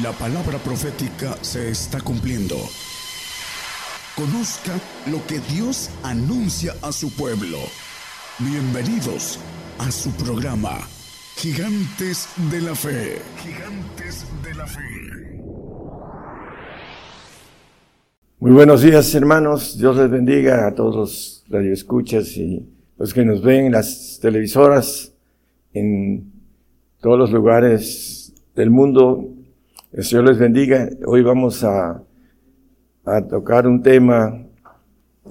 La 0.00 0.10
palabra 0.12 0.56
profética 0.56 1.36
se 1.42 1.68
está 1.68 2.00
cumpliendo. 2.00 2.56
Conozca 4.16 4.72
lo 5.10 5.18
que 5.26 5.38
Dios 5.54 5.90
anuncia 6.02 6.72
a 6.80 6.92
su 6.92 7.14
pueblo. 7.14 7.58
Bienvenidos 8.38 9.38
a 9.78 9.90
su 9.90 10.10
programa, 10.12 10.78
Gigantes 11.36 12.26
de 12.50 12.62
la 12.62 12.74
Fe. 12.74 13.18
Gigantes 13.36 14.24
de 14.42 14.54
la 14.54 14.66
Fe. 14.66 14.80
Muy 18.40 18.52
buenos 18.52 18.80
días, 18.80 19.14
hermanos. 19.14 19.76
Dios 19.76 19.94
les 19.98 20.08
bendiga 20.08 20.68
a 20.68 20.74
todos 20.74 20.96
los 20.96 21.44
radioescuchas 21.50 22.34
y 22.38 22.66
los 22.96 23.12
que 23.12 23.26
nos 23.26 23.42
ven 23.42 23.66
en 23.66 23.72
las 23.72 24.18
televisoras 24.22 25.12
en 25.74 26.32
todos 27.02 27.18
los 27.18 27.30
lugares 27.30 28.32
del 28.56 28.70
mundo. 28.70 29.28
El 29.92 30.04
Señor 30.04 30.24
les 30.24 30.38
bendiga. 30.38 30.88
Hoy 31.04 31.20
vamos 31.20 31.62
a, 31.64 32.02
a 33.04 33.28
tocar 33.28 33.66
un 33.66 33.82
tema 33.82 34.46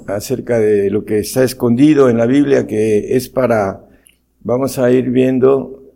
acerca 0.05 0.59
de 0.59 0.91
lo 0.91 1.03
que 1.03 1.17
está 1.17 1.43
escondido 1.43 2.11
en 2.11 2.17
la 2.17 2.27
Biblia, 2.27 2.67
que 2.67 3.15
es 3.15 3.27
para, 3.27 3.87
vamos 4.41 4.77
a 4.77 4.91
ir 4.91 5.09
viendo 5.09 5.91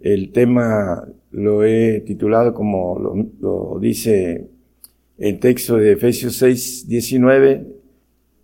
el 0.00 0.32
tema, 0.32 1.06
lo 1.32 1.64
he 1.64 2.00
titulado 2.00 2.54
como 2.54 3.28
lo, 3.40 3.78
dice 3.78 4.48
el 5.18 5.38
texto 5.38 5.76
de 5.76 5.92
Efesios 5.92 6.36
6, 6.36 6.88
19. 6.88 7.66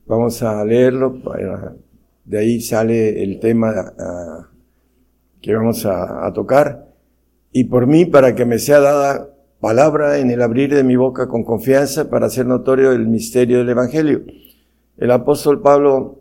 Vamos 0.04 0.42
a 0.42 0.62
leerlo. 0.62 1.22
De 2.26 2.38
ahí 2.38 2.60
sale 2.60 3.22
el 3.22 3.40
tema 3.40 3.72
que 5.40 5.54
vamos 5.54 5.86
a, 5.86 6.30
tocar. 6.34 6.86
Y 7.50 7.64
por 7.64 7.86
mí, 7.86 8.04
para 8.04 8.34
que 8.34 8.44
me 8.44 8.58
sea 8.58 8.80
dada 8.80 9.30
palabra 9.64 10.18
en 10.18 10.30
el 10.30 10.42
abrir 10.42 10.74
de 10.74 10.84
mi 10.84 10.94
boca 10.94 11.26
con 11.26 11.42
confianza 11.42 12.10
para 12.10 12.26
hacer 12.26 12.44
notorio 12.44 12.92
el 12.92 13.08
misterio 13.08 13.60
del 13.60 13.70
Evangelio. 13.70 14.22
El 14.98 15.10
apóstol 15.10 15.62
Pablo 15.62 16.20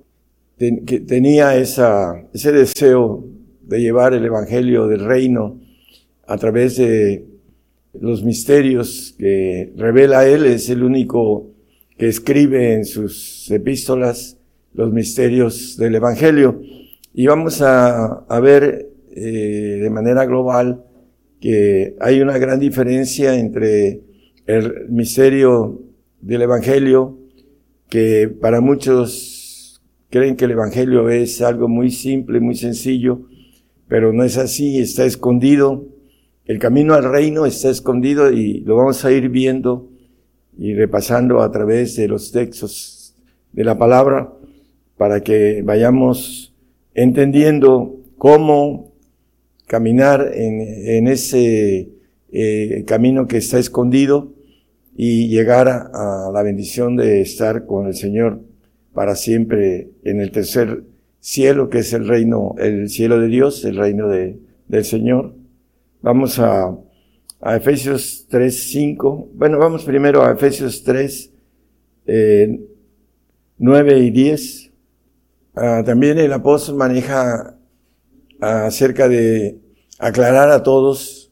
que 0.57 1.01
tenía 1.01 1.57
ese 1.57 2.51
deseo 2.53 3.25
de 3.63 3.81
llevar 3.81 4.13
el 4.13 4.23
Evangelio 4.23 4.87
del 4.87 5.03
reino 5.03 5.59
a 6.25 6.37
través 6.37 6.77
de 6.77 7.25
los 7.99 8.23
misterios 8.23 9.13
que 9.19 9.73
revela 9.75 10.25
él, 10.25 10.45
es 10.45 10.69
el 10.69 10.81
único 10.81 11.47
que 11.97 12.07
escribe 12.07 12.75
en 12.75 12.85
sus 12.85 13.51
epístolas 13.51 14.37
los 14.73 14.93
misterios 14.93 15.75
del 15.75 15.95
Evangelio. 15.95 16.61
Y 17.13 17.27
vamos 17.27 17.61
a, 17.61 18.23
a 18.25 18.39
ver 18.39 18.89
eh, 19.11 19.79
de 19.81 19.89
manera 19.89 20.25
global 20.25 20.85
que 21.43 21.97
hay 21.99 22.21
una 22.21 22.37
gran 22.37 22.57
diferencia 22.57 23.37
entre 23.37 23.99
el 24.45 24.87
misterio 24.87 25.81
del 26.21 26.43
Evangelio, 26.43 27.19
que 27.89 28.29
para 28.29 28.61
muchos 28.61 29.81
creen 30.09 30.37
que 30.37 30.45
el 30.45 30.51
Evangelio 30.51 31.09
es 31.09 31.41
algo 31.41 31.67
muy 31.67 31.91
simple, 31.91 32.39
muy 32.39 32.55
sencillo, 32.55 33.23
pero 33.89 34.13
no 34.13 34.23
es 34.23 34.37
así, 34.37 34.79
está 34.79 35.03
escondido. 35.03 35.85
El 36.45 36.59
camino 36.59 36.93
al 36.93 37.11
reino 37.11 37.45
está 37.45 37.69
escondido 37.69 38.31
y 38.31 38.61
lo 38.61 38.77
vamos 38.77 39.03
a 39.03 39.11
ir 39.11 39.27
viendo 39.27 39.89
y 40.57 40.73
repasando 40.73 41.41
a 41.41 41.51
través 41.51 41.97
de 41.97 42.07
los 42.07 42.31
textos 42.31 43.17
de 43.51 43.65
la 43.65 43.77
palabra 43.77 44.31
para 44.95 45.19
que 45.19 45.61
vayamos 45.61 46.55
entendiendo 46.93 47.97
cómo 48.17 48.92
caminar 49.67 50.31
en, 50.33 50.61
en 50.61 51.07
ese 51.07 51.89
eh, 52.31 52.83
camino 52.87 53.27
que 53.27 53.37
está 53.37 53.59
escondido 53.59 54.33
y 54.95 55.27
llegar 55.27 55.67
a, 55.67 56.31
la 56.33 56.43
bendición 56.43 56.95
de 56.95 57.21
estar 57.21 57.65
con 57.65 57.87
el 57.87 57.95
Señor 57.95 58.41
para 58.93 59.15
siempre 59.15 59.89
en 60.03 60.21
el 60.21 60.31
tercer 60.31 60.83
cielo 61.19 61.69
que 61.69 61.79
es 61.79 61.93
el 61.93 62.07
reino, 62.07 62.55
el 62.57 62.89
cielo 62.89 63.19
de 63.19 63.27
Dios, 63.27 63.63
el 63.65 63.77
reino 63.77 64.07
de, 64.09 64.39
del 64.67 64.83
Señor. 64.83 65.35
Vamos 66.01 66.39
a, 66.39 66.75
a 67.39 67.55
Efesios 67.55 68.25
3, 68.29 68.63
5. 68.71 69.29
Bueno, 69.33 69.57
vamos 69.57 69.83
primero 69.83 70.23
a 70.23 70.31
Efesios 70.31 70.83
3, 70.83 71.31
eh, 72.07 72.59
9 73.57 73.99
y 73.99 74.09
10. 74.09 74.71
Ah, 75.55 75.83
también 75.85 76.17
el 76.17 76.33
apóstol 76.33 76.75
maneja 76.75 77.57
acerca 78.39 79.07
de 79.07 79.59
aclarar 79.99 80.49
a 80.51 80.63
todos 80.63 81.31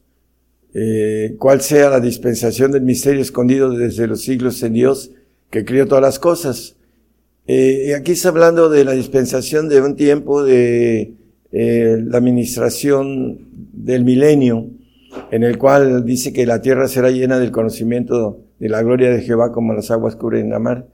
eh, 0.74 1.36
cuál 1.38 1.60
sea 1.60 1.90
la 1.90 2.00
dispensación 2.00 2.72
del 2.72 2.82
misterio 2.82 3.20
escondido 3.20 3.70
desde 3.70 4.06
los 4.06 4.22
siglos 4.22 4.62
en 4.62 4.72
Dios 4.72 5.10
que 5.50 5.64
crió 5.64 5.86
todas 5.86 6.02
las 6.02 6.18
cosas. 6.18 6.76
Eh, 7.46 7.94
aquí 7.94 8.12
está 8.12 8.30
hablando 8.30 8.70
de 8.70 8.84
la 8.84 8.92
dispensación 8.92 9.68
de 9.68 9.82
un 9.82 9.96
tiempo 9.96 10.42
de 10.42 11.14
eh, 11.52 11.98
la 12.02 12.18
administración 12.18 13.48
del 13.72 14.04
milenio, 14.04 14.70
en 15.30 15.42
el 15.42 15.58
cual 15.58 16.06
dice 16.06 16.32
que 16.32 16.46
la 16.46 16.62
tierra 16.62 16.88
será 16.88 17.10
llena 17.10 17.38
del 17.38 17.50
conocimiento 17.50 18.40
de 18.58 18.68
la 18.70 18.82
gloria 18.82 19.10
de 19.10 19.20
Jehová 19.20 19.52
como 19.52 19.74
las 19.74 19.90
aguas 19.90 20.16
cubren 20.16 20.48
la 20.48 20.58
mar. 20.58 20.88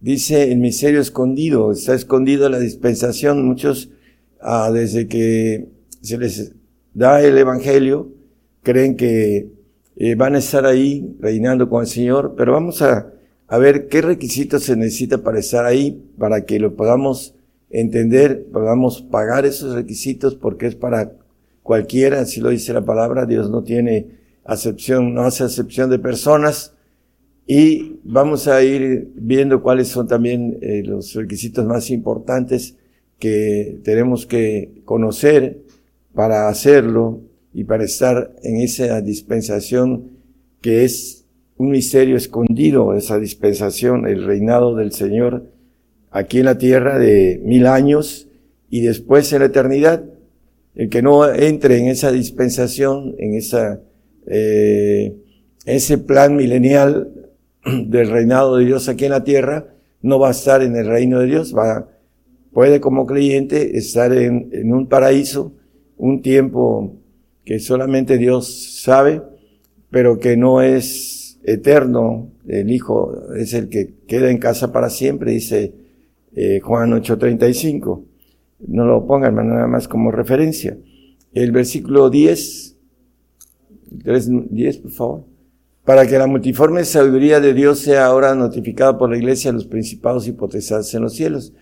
Dice 0.00 0.50
el 0.50 0.58
misterio 0.58 1.00
escondido, 1.00 1.70
está 1.70 1.94
escondido 1.94 2.48
la 2.48 2.58
dispensación. 2.58 3.46
Muchos, 3.46 3.90
ah, 4.40 4.70
desde 4.72 5.06
que 5.06 5.68
se 6.00 6.18
les 6.18 6.52
da 6.94 7.22
el 7.22 7.38
evangelio, 7.38 8.08
creen 8.62 8.96
que 8.96 9.48
eh, 9.96 10.14
van 10.14 10.34
a 10.34 10.38
estar 10.38 10.66
ahí 10.66 11.16
reinando 11.20 11.68
con 11.68 11.82
el 11.82 11.88
Señor, 11.88 12.34
pero 12.36 12.52
vamos 12.52 12.82
a, 12.82 13.12
a 13.46 13.58
ver 13.58 13.88
qué 13.88 14.02
requisitos 14.02 14.64
se 14.64 14.76
necesita 14.76 15.18
para 15.18 15.38
estar 15.38 15.64
ahí, 15.64 16.02
para 16.18 16.44
que 16.44 16.58
lo 16.58 16.74
podamos 16.74 17.34
entender, 17.70 18.46
podamos 18.52 19.02
pagar 19.02 19.46
esos 19.46 19.74
requisitos 19.74 20.34
porque 20.34 20.66
es 20.66 20.74
para 20.74 21.12
cualquiera, 21.62 22.20
así 22.20 22.40
lo 22.40 22.48
dice 22.48 22.72
la 22.72 22.84
palabra, 22.84 23.26
Dios 23.26 23.50
no 23.50 23.62
tiene 23.62 24.18
acepción, 24.44 25.14
no 25.14 25.22
hace 25.22 25.44
acepción 25.44 25.90
de 25.90 25.98
personas 25.98 26.74
y 27.46 27.98
vamos 28.04 28.48
a 28.48 28.62
ir 28.62 29.10
viendo 29.14 29.62
cuáles 29.62 29.88
son 29.88 30.06
también 30.06 30.58
eh, 30.62 30.82
los 30.84 31.14
requisitos 31.14 31.64
más 31.66 31.90
importantes 31.90 32.76
que 33.20 33.78
tenemos 33.84 34.26
que 34.26 34.82
conocer 34.84 35.60
para 36.14 36.48
hacerlo 36.48 37.20
y 37.54 37.64
para 37.64 37.84
estar 37.84 38.34
en 38.42 38.56
esa 38.56 39.00
dispensación 39.00 40.10
que 40.60 40.84
es 40.84 41.26
un 41.56 41.70
misterio 41.70 42.16
escondido, 42.16 42.94
esa 42.94 43.18
dispensación, 43.18 44.06
el 44.06 44.24
reinado 44.24 44.74
del 44.74 44.92
Señor 44.92 45.44
aquí 46.10 46.38
en 46.38 46.46
la 46.46 46.58
tierra 46.58 46.98
de 46.98 47.40
mil 47.44 47.66
años 47.66 48.28
y 48.70 48.80
después 48.80 49.32
en 49.32 49.40
la 49.40 49.46
eternidad. 49.46 50.04
El 50.74 50.88
que 50.88 51.02
no 51.02 51.28
entre 51.28 51.78
en 51.78 51.88
esa 51.88 52.12
dispensación, 52.12 53.14
en 53.18 53.34
esa, 53.34 53.80
eh, 54.26 55.14
ese 55.66 55.98
plan 55.98 56.36
milenial 56.36 57.12
del 57.64 58.10
reinado 58.10 58.56
de 58.56 58.64
Dios 58.64 58.88
aquí 58.88 59.04
en 59.04 59.10
la 59.10 59.24
tierra, 59.24 59.66
no 60.02 60.18
va 60.18 60.28
a 60.28 60.30
estar 60.30 60.62
en 60.62 60.76
el 60.76 60.86
reino 60.86 61.20
de 61.20 61.26
Dios, 61.26 61.54
va, 61.54 61.88
puede 62.52 62.80
como 62.80 63.06
creyente 63.06 63.76
estar 63.78 64.12
en, 64.12 64.50
en 64.52 64.72
un 64.72 64.88
paraíso, 64.88 65.52
un 65.96 66.22
tiempo 66.22 66.96
que 67.44 67.58
solamente 67.58 68.18
Dios 68.18 68.80
sabe, 68.82 69.22
pero 69.90 70.18
que 70.18 70.36
no 70.36 70.62
es 70.62 71.38
eterno. 71.44 72.30
El 72.46 72.70
Hijo 72.70 73.32
es 73.34 73.54
el 73.54 73.68
que 73.68 73.94
queda 74.06 74.30
en 74.30 74.38
casa 74.38 74.72
para 74.72 74.90
siempre, 74.90 75.32
dice 75.32 75.74
eh, 76.34 76.60
Juan 76.60 76.92
8:35. 76.92 78.04
No 78.68 78.84
lo 78.84 79.06
pongan 79.06 79.34
nada 79.34 79.66
más 79.66 79.88
como 79.88 80.10
referencia. 80.10 80.76
El 81.32 81.52
versículo 81.52 82.10
10, 82.10 82.76
10 83.90 84.76
por 84.78 84.90
favor. 84.90 85.24
Para 85.84 86.06
que 86.06 86.18
la 86.18 86.26
multiforme 86.26 86.84
sabiduría 86.84 87.40
de 87.40 87.54
Dios 87.54 87.80
sea 87.80 88.06
ahora 88.06 88.34
notificada 88.34 88.98
por 88.98 89.10
la 89.10 89.16
iglesia 89.16 89.50
a 89.50 89.54
los 89.54 89.64
principados 89.64 90.28
y 90.28 90.32
potestades 90.32 90.92
en 90.94 91.02
los 91.02 91.14
cielos. 91.14 91.52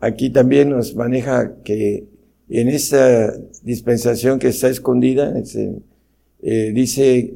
Aquí 0.00 0.30
también 0.30 0.70
nos 0.70 0.96
maneja 0.96 1.56
que 1.62 2.08
en 2.48 2.68
esta 2.68 3.32
dispensación 3.62 4.38
que 4.38 4.48
está 4.48 4.68
escondida, 4.68 5.34
eh, 6.42 6.72
dice 6.74 7.34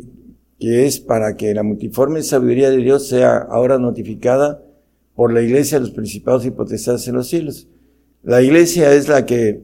que 0.58 0.86
es 0.86 0.98
para 0.98 1.36
que 1.36 1.54
la 1.54 1.62
multiforme 1.62 2.22
sabiduría 2.22 2.70
de 2.70 2.78
Dios 2.78 3.06
sea 3.06 3.36
ahora 3.36 3.78
notificada 3.78 4.62
por 5.14 5.32
la 5.32 5.42
iglesia, 5.42 5.78
los 5.78 5.90
principados 5.90 6.46
y 6.46 6.50
potestades 6.50 7.06
en 7.06 7.14
los 7.14 7.28
cielos. 7.28 7.68
La 8.22 8.40
iglesia 8.42 8.92
es 8.94 9.08
la 9.08 9.26
que 9.26 9.60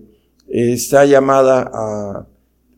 está 0.46 1.05
llamada 1.06 1.70
a 1.73 2.26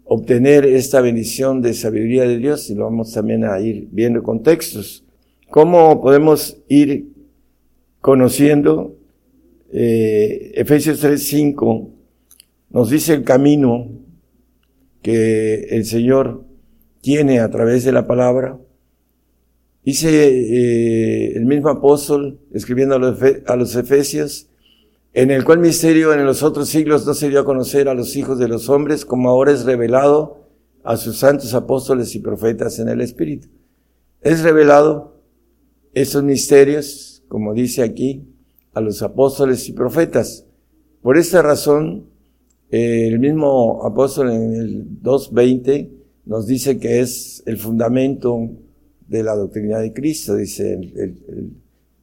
obtener 0.05 0.65
esta 0.65 1.01
bendición 1.01 1.63
de 1.63 1.75
sabiduría 1.75 2.23
de 2.23 2.39
Dios 2.39 2.71
y 2.71 2.75
lo 2.75 2.85
vamos 2.85 3.13
también 3.13 3.45
a 3.45 3.59
ir 3.61 3.89
viendo 3.91 4.23
con 4.23 4.43
textos. 4.43 5.05
¿Cómo 5.51 6.01
podemos 6.01 6.59
ir 6.69 7.09
conociendo? 8.01 8.97
Eh, 9.75 10.53
Efesios 10.55 11.03
3.5 11.03 11.89
nos 12.71 12.91
dice 12.91 13.15
el 13.15 13.25
camino 13.25 13.89
que 15.01 15.65
el 15.71 15.87
Señor 15.87 16.45
tiene 17.01 17.41
a 17.41 17.51
través 17.51 17.83
de 17.85 17.93
la 17.93 18.07
palabra. 18.07 18.59
Dice 19.83 20.29
eh, 20.29 21.33
el 21.35 21.47
mismo 21.47 21.71
apóstol, 21.71 22.39
escribiendo 22.53 22.97
a 22.97 22.99
los, 22.99 23.19
a 23.47 23.57
los 23.57 23.75
Efesios, 23.75 24.49
en 25.15 25.31
el 25.31 25.43
cual 25.45 25.59
misterio 25.59 26.13
en 26.13 26.25
los 26.25 26.43
otros 26.43 26.69
siglos 26.69 27.07
no 27.07 27.15
se 27.15 27.31
dio 27.31 27.41
a 27.41 27.45
conocer 27.45 27.89
a 27.89 27.95
los 27.95 28.15
hijos 28.15 28.39
de 28.39 28.49
los 28.49 28.69
hombres, 28.69 29.05
como 29.05 29.31
ahora 29.31 29.53
es 29.53 29.65
revelado 29.65 30.49
a 30.85 30.97
sus 30.97 31.19
santos 31.19 31.55
apóstoles 31.55 32.15
y 32.15 32.21
profetas 32.21 32.79
en 32.79 32.89
el 32.89 33.01
Espíritu. 33.01 33.49
Es 34.21 34.43
revelado 34.43 35.21
esos 35.95 36.23
misterios, 36.23 37.25
como 37.29 37.55
dice 37.55 37.83
aquí, 37.83 38.32
a 38.75 38.81
los 38.81 39.03
apóstoles 39.03 39.69
y 39.69 39.73
profetas. 39.73 40.47
Por 41.03 41.19
esta 41.19 41.43
razón, 41.43 42.07
el 42.71 43.19
mismo 43.19 43.85
apóstol 43.85 44.31
en 44.31 44.55
el 44.55 45.03
2.20 45.03 45.91
nos 46.25 46.47
dice 46.47 46.79
que 46.79 47.01
es 47.01 47.43
el 47.47 47.59
fundamento 47.59 48.51
de 49.09 49.23
la 49.23 49.35
doctrina 49.35 49.79
de 49.79 49.93
Cristo, 49.93 50.37
dice 50.37 50.75
el, 50.75 50.93
el 50.97 51.53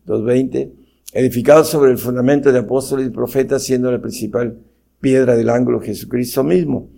2.20, 0.05 0.71
edificado 1.13 1.63
sobre 1.63 1.91
el 1.91 1.97
fundamento 1.97 2.51
de 2.51 2.59
apóstoles 2.59 3.07
y 3.07 3.11
profetas, 3.11 3.63
siendo 3.63 3.91
la 3.91 4.01
principal 4.01 4.59
piedra 4.99 5.35
del 5.35 5.49
ángulo 5.49 5.79
Jesucristo 5.79 6.43
mismo. 6.43 6.89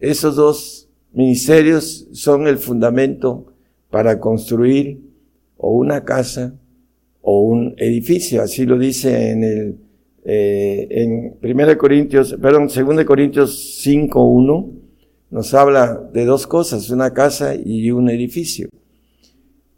Esos 0.00 0.36
dos 0.36 0.88
ministerios 1.12 2.08
son 2.12 2.46
el 2.46 2.58
fundamento 2.58 3.52
para 3.90 4.18
construir 4.18 5.00
o 5.58 5.72
una 5.72 6.04
casa 6.04 6.54
o 7.22 7.40
un 7.40 7.74
edificio, 7.78 8.42
así 8.42 8.66
lo 8.66 8.78
dice 8.78 9.30
en 9.30 9.44
el 9.44 9.76
eh, 10.24 10.86
en 10.90 11.36
1 11.42 11.78
Corintios, 11.78 12.36
perdón, 12.40 12.68
2 12.68 13.04
Corintios 13.04 13.82
5.1 13.84 14.70
nos 15.30 15.54
habla 15.54 16.00
de 16.12 16.24
dos 16.24 16.46
cosas, 16.46 16.90
una 16.90 17.12
casa 17.12 17.54
y 17.54 17.90
un 17.90 18.08
edificio. 18.08 18.68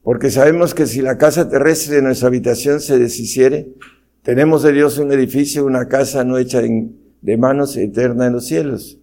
Porque 0.02 0.31
sabemos 0.31 0.75
que 0.75 0.87
si 0.87 1.00
la 1.00 1.17
casa 1.17 1.49
terrestre 1.49 1.96
de 1.96 2.02
nuestra 2.02 2.29
habitación 2.29 2.81
se 2.81 2.99
deshiciere, 2.99 3.69
tenemos 4.23 4.62
de 4.62 4.73
Dios 4.73 4.99
un 4.99 5.12
edificio, 5.12 5.64
una 5.64 5.88
casa 5.88 6.25
no 6.25 6.37
hecha 6.37 6.61
de 6.61 7.37
manos 7.38 7.76
eterna 7.76 8.26
en 8.26 8.35
los 8.35 8.46
cielos. 8.46 8.99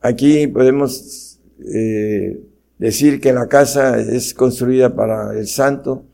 Aquí 0.00 0.46
podemos 0.46 1.40
eh, 1.74 2.40
decir 2.78 3.20
que 3.20 3.32
la 3.32 3.48
casa 3.48 3.98
es 3.98 4.32
construida 4.32 4.94
para 4.94 5.36
el 5.38 5.46
santo 5.46 6.06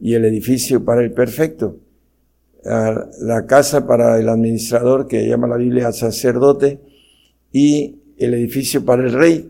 y 0.00 0.14
el 0.14 0.24
edificio 0.24 0.84
para 0.84 1.02
el 1.02 1.12
perfecto 1.12 1.80
la 3.20 3.46
casa 3.46 3.86
para 3.86 4.18
el 4.18 4.28
administrador 4.28 5.06
que 5.06 5.26
llama 5.26 5.46
la 5.46 5.56
Biblia 5.56 5.92
sacerdote 5.92 6.80
y 7.52 7.96
el 8.18 8.34
edificio 8.34 8.84
para 8.84 9.04
el 9.04 9.12
rey, 9.12 9.48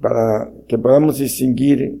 para 0.00 0.50
que 0.68 0.78
podamos 0.78 1.18
distinguir 1.18 2.00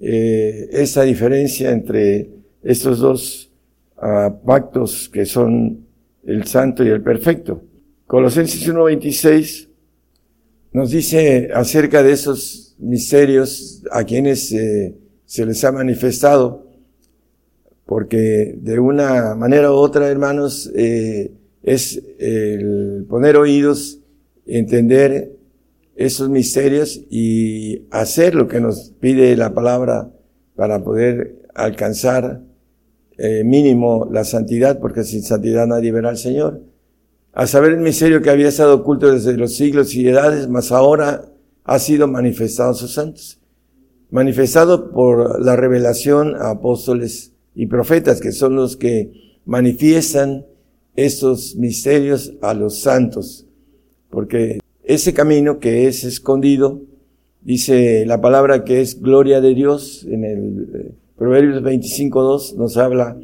eh, 0.00 0.68
esa 0.72 1.02
diferencia 1.02 1.70
entre 1.70 2.30
estos 2.62 2.98
dos 2.98 3.52
uh, 3.96 4.44
pactos 4.44 5.08
que 5.08 5.26
son 5.26 5.86
el 6.24 6.44
santo 6.46 6.84
y 6.84 6.88
el 6.88 7.02
perfecto. 7.02 7.62
Colosenses 8.06 8.68
1.26 8.68 9.68
nos 10.72 10.90
dice 10.90 11.50
acerca 11.54 12.02
de 12.02 12.12
esos 12.12 12.74
misterios 12.78 13.84
a 13.90 14.04
quienes 14.04 14.52
eh, 14.52 14.94
se 15.30 15.46
les 15.46 15.62
ha 15.62 15.70
manifestado 15.70 16.66
porque 17.86 18.58
de 18.60 18.80
una 18.80 19.36
manera 19.36 19.70
u 19.70 19.74
otra, 19.74 20.08
hermanos, 20.08 20.68
eh, 20.74 21.30
es 21.62 22.02
el 22.18 23.06
poner 23.08 23.36
oídos, 23.36 24.00
entender 24.44 25.36
esos 25.94 26.28
misterios 26.30 27.00
y 27.10 27.86
hacer 27.92 28.34
lo 28.34 28.48
que 28.48 28.60
nos 28.60 28.90
pide 28.98 29.36
la 29.36 29.54
palabra 29.54 30.10
para 30.56 30.82
poder 30.82 31.42
alcanzar 31.54 32.42
eh, 33.16 33.44
mínimo 33.44 34.08
la 34.10 34.24
santidad, 34.24 34.80
porque 34.80 35.04
sin 35.04 35.22
santidad 35.22 35.68
nadie 35.68 35.92
verá 35.92 36.08
al 36.08 36.18
Señor. 36.18 36.60
A 37.32 37.46
saber 37.46 37.70
el 37.70 37.80
misterio 37.80 38.20
que 38.20 38.30
había 38.30 38.48
estado 38.48 38.74
oculto 38.74 39.12
desde 39.12 39.36
los 39.36 39.54
siglos 39.54 39.94
y 39.94 40.08
edades, 40.08 40.48
mas 40.48 40.72
ahora 40.72 41.24
ha 41.62 41.78
sido 41.78 42.08
manifestado 42.08 42.72
a 42.72 42.74
sus 42.74 42.94
santos. 42.94 43.39
Manifestado 44.10 44.90
por 44.90 45.44
la 45.44 45.56
revelación 45.56 46.34
a 46.34 46.50
apóstoles 46.50 47.32
y 47.54 47.66
profetas, 47.66 48.20
que 48.20 48.32
son 48.32 48.56
los 48.56 48.76
que 48.76 49.38
manifiestan 49.44 50.46
estos 50.96 51.56
misterios 51.56 52.34
a 52.42 52.54
los 52.54 52.80
santos. 52.80 53.46
Porque 54.10 54.60
ese 54.82 55.14
camino 55.14 55.58
que 55.58 55.86
es 55.86 56.04
escondido, 56.04 56.80
dice 57.42 58.04
la 58.06 58.20
palabra 58.20 58.64
que 58.64 58.80
es 58.80 59.00
gloria 59.00 59.40
de 59.40 59.54
Dios, 59.54 60.06
en 60.08 60.24
el 60.24 60.68
eh, 60.74 60.94
Proverbios 61.16 61.62
25.2 61.62 62.54
nos 62.56 62.78
habla 62.78 63.16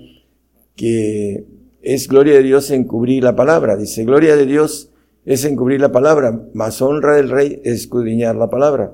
que 0.74 1.46
es 1.80 2.08
gloria 2.08 2.34
de 2.34 2.42
Dios 2.42 2.70
encubrir 2.70 3.24
la 3.24 3.34
palabra. 3.34 3.76
Dice, 3.76 4.04
gloria 4.04 4.36
de 4.36 4.44
Dios 4.44 4.90
es 5.24 5.44
encubrir 5.44 5.80
la 5.80 5.92
palabra, 5.92 6.46
más 6.52 6.82
honra 6.82 7.16
del 7.16 7.30
rey 7.30 7.60
es 7.64 7.80
escudriñar 7.80 8.36
la 8.36 8.50
palabra. 8.50 8.92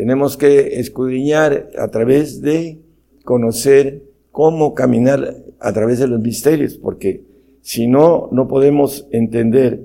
Tenemos 0.00 0.38
que 0.38 0.80
escudriñar 0.80 1.72
a 1.76 1.88
través 1.88 2.40
de 2.40 2.80
conocer 3.22 4.02
cómo 4.32 4.72
caminar 4.72 5.36
a 5.58 5.72
través 5.74 5.98
de 5.98 6.08
los 6.08 6.22
misterios, 6.22 6.78
porque 6.78 7.22
si 7.60 7.86
no, 7.86 8.30
no 8.32 8.48
podemos 8.48 9.06
entender. 9.10 9.82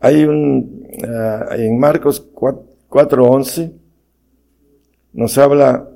Hay 0.00 0.24
un, 0.24 0.88
ah, 1.06 1.48
en 1.58 1.78
Marcos 1.78 2.32
4.11, 2.32 3.72
nos 5.12 5.36
habla 5.36 5.86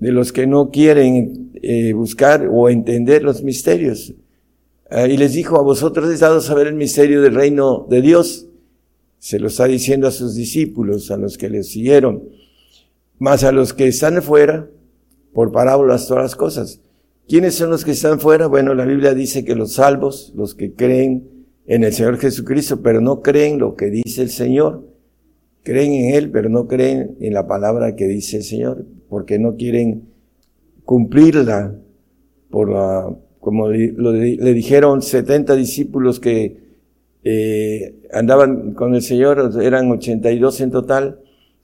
de 0.00 0.10
los 0.10 0.32
que 0.32 0.48
no 0.48 0.70
quieren 0.72 1.52
eh, 1.62 1.92
buscar 1.92 2.48
o 2.50 2.68
entender 2.68 3.22
los 3.22 3.44
misterios. 3.44 4.12
Ah, 4.90 5.06
y 5.06 5.16
les 5.16 5.34
dijo, 5.34 5.56
a 5.56 5.62
vosotros 5.62 6.10
es 6.10 6.18
dado 6.18 6.40
saber 6.40 6.66
el 6.66 6.74
misterio 6.74 7.22
del 7.22 7.36
reino 7.36 7.86
de 7.88 8.02
Dios. 8.02 8.48
Se 9.20 9.38
lo 9.38 9.46
está 9.46 9.66
diciendo 9.66 10.08
a 10.08 10.10
sus 10.10 10.34
discípulos, 10.34 11.12
a 11.12 11.16
los 11.16 11.38
que 11.38 11.48
le 11.48 11.62
siguieron. 11.62 12.41
Más 13.22 13.44
a 13.44 13.52
los 13.52 13.72
que 13.72 13.86
están 13.86 14.20
fuera, 14.20 14.68
por 15.32 15.52
parábolas 15.52 16.08
todas 16.08 16.24
las 16.24 16.34
cosas. 16.34 16.80
¿Quiénes 17.28 17.54
son 17.54 17.70
los 17.70 17.84
que 17.84 17.92
están 17.92 18.18
fuera? 18.18 18.48
Bueno, 18.48 18.74
la 18.74 18.84
Biblia 18.84 19.14
dice 19.14 19.44
que 19.44 19.54
los 19.54 19.74
salvos, 19.74 20.32
los 20.34 20.56
que 20.56 20.74
creen 20.74 21.46
en 21.66 21.84
el 21.84 21.92
Señor 21.92 22.18
Jesucristo, 22.18 22.82
pero 22.82 23.00
no 23.00 23.22
creen 23.22 23.60
lo 23.60 23.76
que 23.76 23.90
dice 23.90 24.22
el 24.22 24.30
Señor. 24.30 24.88
Creen 25.62 25.92
en 25.92 26.14
Él, 26.16 26.32
pero 26.32 26.48
no 26.48 26.66
creen 26.66 27.16
en 27.20 27.32
la 27.32 27.46
palabra 27.46 27.94
que 27.94 28.08
dice 28.08 28.38
el 28.38 28.42
Señor, 28.42 28.86
porque 29.08 29.38
no 29.38 29.54
quieren 29.54 30.08
cumplirla 30.84 31.76
por 32.50 32.70
la, 32.72 33.08
como 33.38 33.68
le, 33.68 34.52
dijeron 34.52 35.00
70 35.00 35.54
discípulos 35.54 36.18
que 36.18 36.56
eh, 37.22 38.02
andaban 38.12 38.74
con 38.74 38.96
el 38.96 39.02
Señor, 39.02 39.52
eran 39.62 39.92
82 39.92 40.60
en 40.60 40.70
total, 40.72 41.21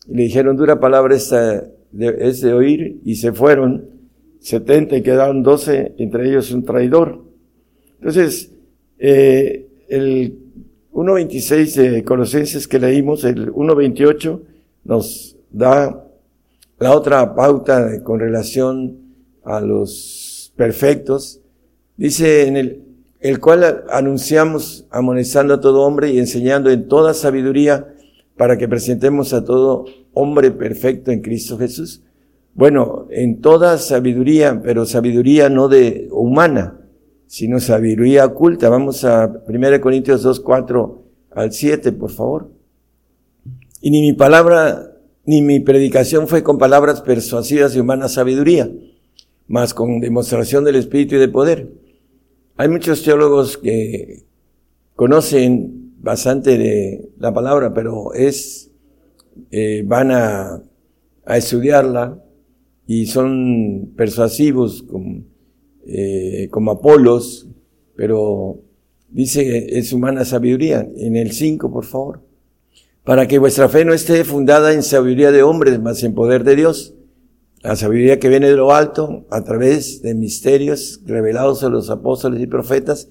le 0.08 0.22
dijeron, 0.22 0.56
dura 0.56 0.80
palabra 0.80 1.14
esta 1.14 1.64
es 1.92 2.40
de 2.40 2.52
oír, 2.52 3.00
y 3.04 3.16
se 3.16 3.32
fueron 3.32 3.86
70 4.40 4.96
y 4.96 5.02
quedaron 5.02 5.42
12, 5.42 5.94
entre 5.98 6.28
ellos 6.28 6.50
un 6.52 6.64
traidor. 6.64 7.24
Entonces, 7.98 8.52
eh, 8.98 9.66
el 9.88 10.38
1.26 10.92 11.74
de 11.74 12.04
Colosenses 12.04 12.66
que 12.66 12.78
leímos, 12.78 13.24
el 13.24 13.52
1.28 13.52 14.40
nos 14.84 15.36
da 15.50 16.04
la 16.78 16.96
otra 16.96 17.34
pauta 17.34 18.02
con 18.02 18.20
relación 18.20 18.98
a 19.44 19.60
los 19.60 20.52
perfectos. 20.56 21.40
Dice 21.96 22.46
en 22.46 22.56
el, 22.56 22.82
el 23.20 23.40
cual 23.40 23.84
anunciamos 23.90 24.86
amonestando 24.90 25.54
a 25.54 25.60
todo 25.60 25.82
hombre 25.82 26.12
y 26.12 26.18
enseñando 26.18 26.70
en 26.70 26.88
toda 26.88 27.14
sabiduría 27.14 27.94
para 28.38 28.56
que 28.56 28.68
presentemos 28.68 29.34
a 29.34 29.44
todo 29.44 29.84
hombre 30.14 30.52
perfecto 30.52 31.10
en 31.10 31.20
Cristo 31.20 31.58
Jesús. 31.58 32.02
Bueno, 32.54 33.08
en 33.10 33.40
toda 33.40 33.76
sabiduría, 33.78 34.62
pero 34.62 34.86
sabiduría 34.86 35.50
no 35.50 35.68
de 35.68 36.08
humana, 36.12 36.80
sino 37.26 37.60
sabiduría 37.60 38.24
oculta. 38.24 38.68
Vamos 38.70 39.04
a 39.04 39.42
1 39.46 39.80
Corintios 39.80 40.22
2, 40.22 40.40
4 40.40 41.02
al 41.32 41.52
7, 41.52 41.92
por 41.92 42.10
favor. 42.10 42.50
Y 43.80 43.90
ni 43.90 44.00
mi 44.02 44.12
palabra, 44.12 44.92
ni 45.24 45.42
mi 45.42 45.60
predicación 45.60 46.28
fue 46.28 46.42
con 46.42 46.58
palabras 46.58 47.00
persuasivas 47.00 47.74
de 47.74 47.80
humana 47.80 48.08
sabiduría, 48.08 48.70
mas 49.48 49.74
con 49.74 50.00
demostración 50.00 50.64
del 50.64 50.76
Espíritu 50.76 51.16
y 51.16 51.18
de 51.18 51.28
poder. 51.28 51.72
Hay 52.56 52.68
muchos 52.68 53.02
teólogos 53.02 53.56
que 53.58 54.24
conocen 54.94 55.77
bastante 56.00 56.58
de 56.58 57.10
la 57.18 57.32
palabra, 57.32 57.74
pero 57.74 58.12
es, 58.14 58.70
eh, 59.50 59.82
van 59.86 60.10
a, 60.12 60.62
a 61.24 61.36
estudiarla 61.36 62.22
y 62.86 63.06
son 63.06 63.92
persuasivos 63.96 64.82
como, 64.82 65.22
eh, 65.86 66.48
como 66.50 66.70
Apolos, 66.70 67.46
pero 67.94 68.62
dice 69.10 69.78
es 69.78 69.92
humana 69.92 70.24
sabiduría. 70.24 70.88
En 70.96 71.16
el 71.16 71.32
5, 71.32 71.70
por 71.70 71.84
favor. 71.84 72.22
para 73.04 73.26
que 73.26 73.38
vuestra 73.38 73.70
fe 73.70 73.86
no 73.86 73.94
esté 73.94 74.22
fundada 74.22 74.74
en 74.74 74.82
sabiduría 74.82 75.32
de 75.32 75.42
hombres, 75.42 75.80
mas 75.80 76.02
en 76.02 76.14
poder 76.14 76.44
de 76.44 76.56
Dios. 76.56 76.94
La 77.62 77.74
sabiduría 77.74 78.18
que 78.18 78.28
viene 78.28 78.48
de 78.48 78.56
lo 78.56 78.74
alto 78.74 79.26
a 79.30 79.44
través 79.44 80.02
de 80.02 80.14
misterios 80.14 81.00
revelados 81.06 81.64
a 81.64 81.70
los 81.70 81.90
apóstoles 81.90 82.40
y 82.40 82.46
profetas 82.46 83.08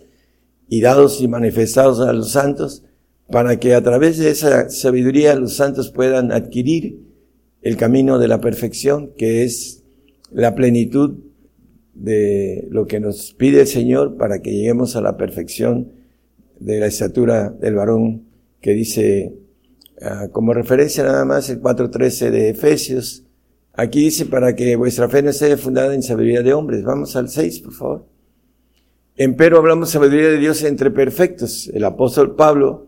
y 0.68 0.82
dados 0.82 1.22
y 1.22 1.28
manifestados 1.28 2.00
a 2.00 2.14
los 2.14 2.32
santos, 2.32 2.84
para 3.30 3.60
que 3.60 3.74
a 3.74 3.82
través 3.82 4.18
de 4.18 4.30
esa 4.30 4.70
sabiduría 4.70 5.36
los 5.36 5.56
santos 5.56 5.92
puedan 5.92 6.32
adquirir 6.32 7.00
el 7.62 7.78
camino 7.78 8.20
de 8.20 8.28
la 8.28 8.40
perfección, 8.40 9.12
que 9.18 9.44
es 9.44 9.84
la 10.32 10.56
plenitud 10.56 11.20
de 11.94 12.68
lo 12.70 12.86
que 12.86 13.00
nos 13.00 13.34
pide 13.34 13.62
el 13.62 13.68
Señor 13.68 14.18
para 14.18 14.42
que 14.42 14.52
lleguemos 14.52 14.96
a 14.96 15.02
la 15.02 15.18
perfección 15.18 15.92
de 16.60 16.80
la 16.80 16.88
estatura 16.88 17.50
del 17.50 17.76
varón 17.76 18.28
que 18.62 18.72
dice 18.72 19.34
Ah, 20.00 20.28
como 20.32 20.54
referencia 20.54 21.04
nada 21.04 21.26
más 21.26 21.50
el 21.50 21.62
4.13 21.62 22.30
de 22.30 22.50
Efesios. 22.50 23.24
Aquí 23.74 24.02
dice 24.02 24.26
para 24.26 24.56
que 24.56 24.76
vuestra 24.76 25.10
fe 25.10 25.24
no 25.24 25.32
esté 25.32 25.56
fundada 25.58 25.94
en 25.96 26.04
sabiduría 26.04 26.44
de 26.44 26.54
hombres. 26.54 26.84
Vamos 26.84 27.16
al 27.16 27.30
6, 27.30 27.60
por 27.62 27.74
favor. 27.74 28.06
Empero 29.18 29.58
hablamos 29.58 29.90
sabiduría 29.90 30.30
de 30.30 30.38
Dios 30.38 30.64
entre 30.64 30.92
perfectos. 30.92 31.70
El 31.74 31.84
apóstol 31.86 32.36
Pablo 32.36 32.88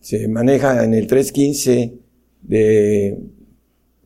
se 0.00 0.28
maneja 0.28 0.84
en 0.84 0.92
el 0.92 1.08
3.15 1.08 1.94
de 2.42 3.18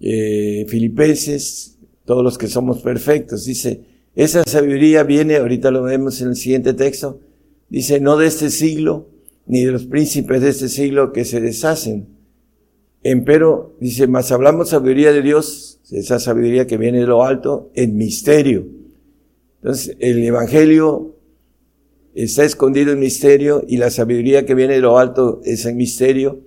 eh, 0.00 0.64
Filipenses, 0.68 1.76
todos 2.04 2.22
los 2.22 2.38
que 2.38 2.46
somos 2.46 2.80
perfectos. 2.82 3.44
Dice, 3.44 3.80
esa 4.14 4.44
sabiduría 4.44 5.02
viene, 5.02 5.36
ahorita 5.36 5.72
lo 5.72 5.82
vemos 5.82 6.20
en 6.20 6.28
el 6.28 6.36
siguiente 6.36 6.72
texto, 6.72 7.20
dice, 7.68 7.98
no 8.00 8.16
de 8.16 8.28
este 8.28 8.48
siglo, 8.50 9.08
ni 9.46 9.64
de 9.64 9.72
los 9.72 9.86
príncipes 9.86 10.40
de 10.40 10.50
este 10.50 10.68
siglo 10.68 11.12
que 11.12 11.24
se 11.24 11.40
deshacen, 11.40 12.20
Empero, 13.02 13.76
dice, 13.80 14.06
más 14.06 14.30
hablamos 14.30 14.68
sabiduría 14.68 15.10
de 15.12 15.22
Dios, 15.22 15.80
esa 15.90 16.20
sabiduría 16.20 16.66
que 16.66 16.76
viene 16.76 17.00
de 17.00 17.06
lo 17.06 17.24
alto, 17.24 17.70
en 17.74 17.96
misterio. 17.96 18.66
Entonces, 19.62 19.96
el 20.00 20.22
Evangelio 20.22 21.16
está 22.14 22.44
escondido 22.44 22.92
en 22.92 23.00
misterio 23.00 23.62
y 23.66 23.76
la 23.76 23.90
sabiduría 23.90 24.46
que 24.46 24.54
viene 24.54 24.74
de 24.74 24.80
lo 24.80 24.98
alto 24.98 25.40
es 25.44 25.64
en 25.66 25.76
misterio. 25.76 26.40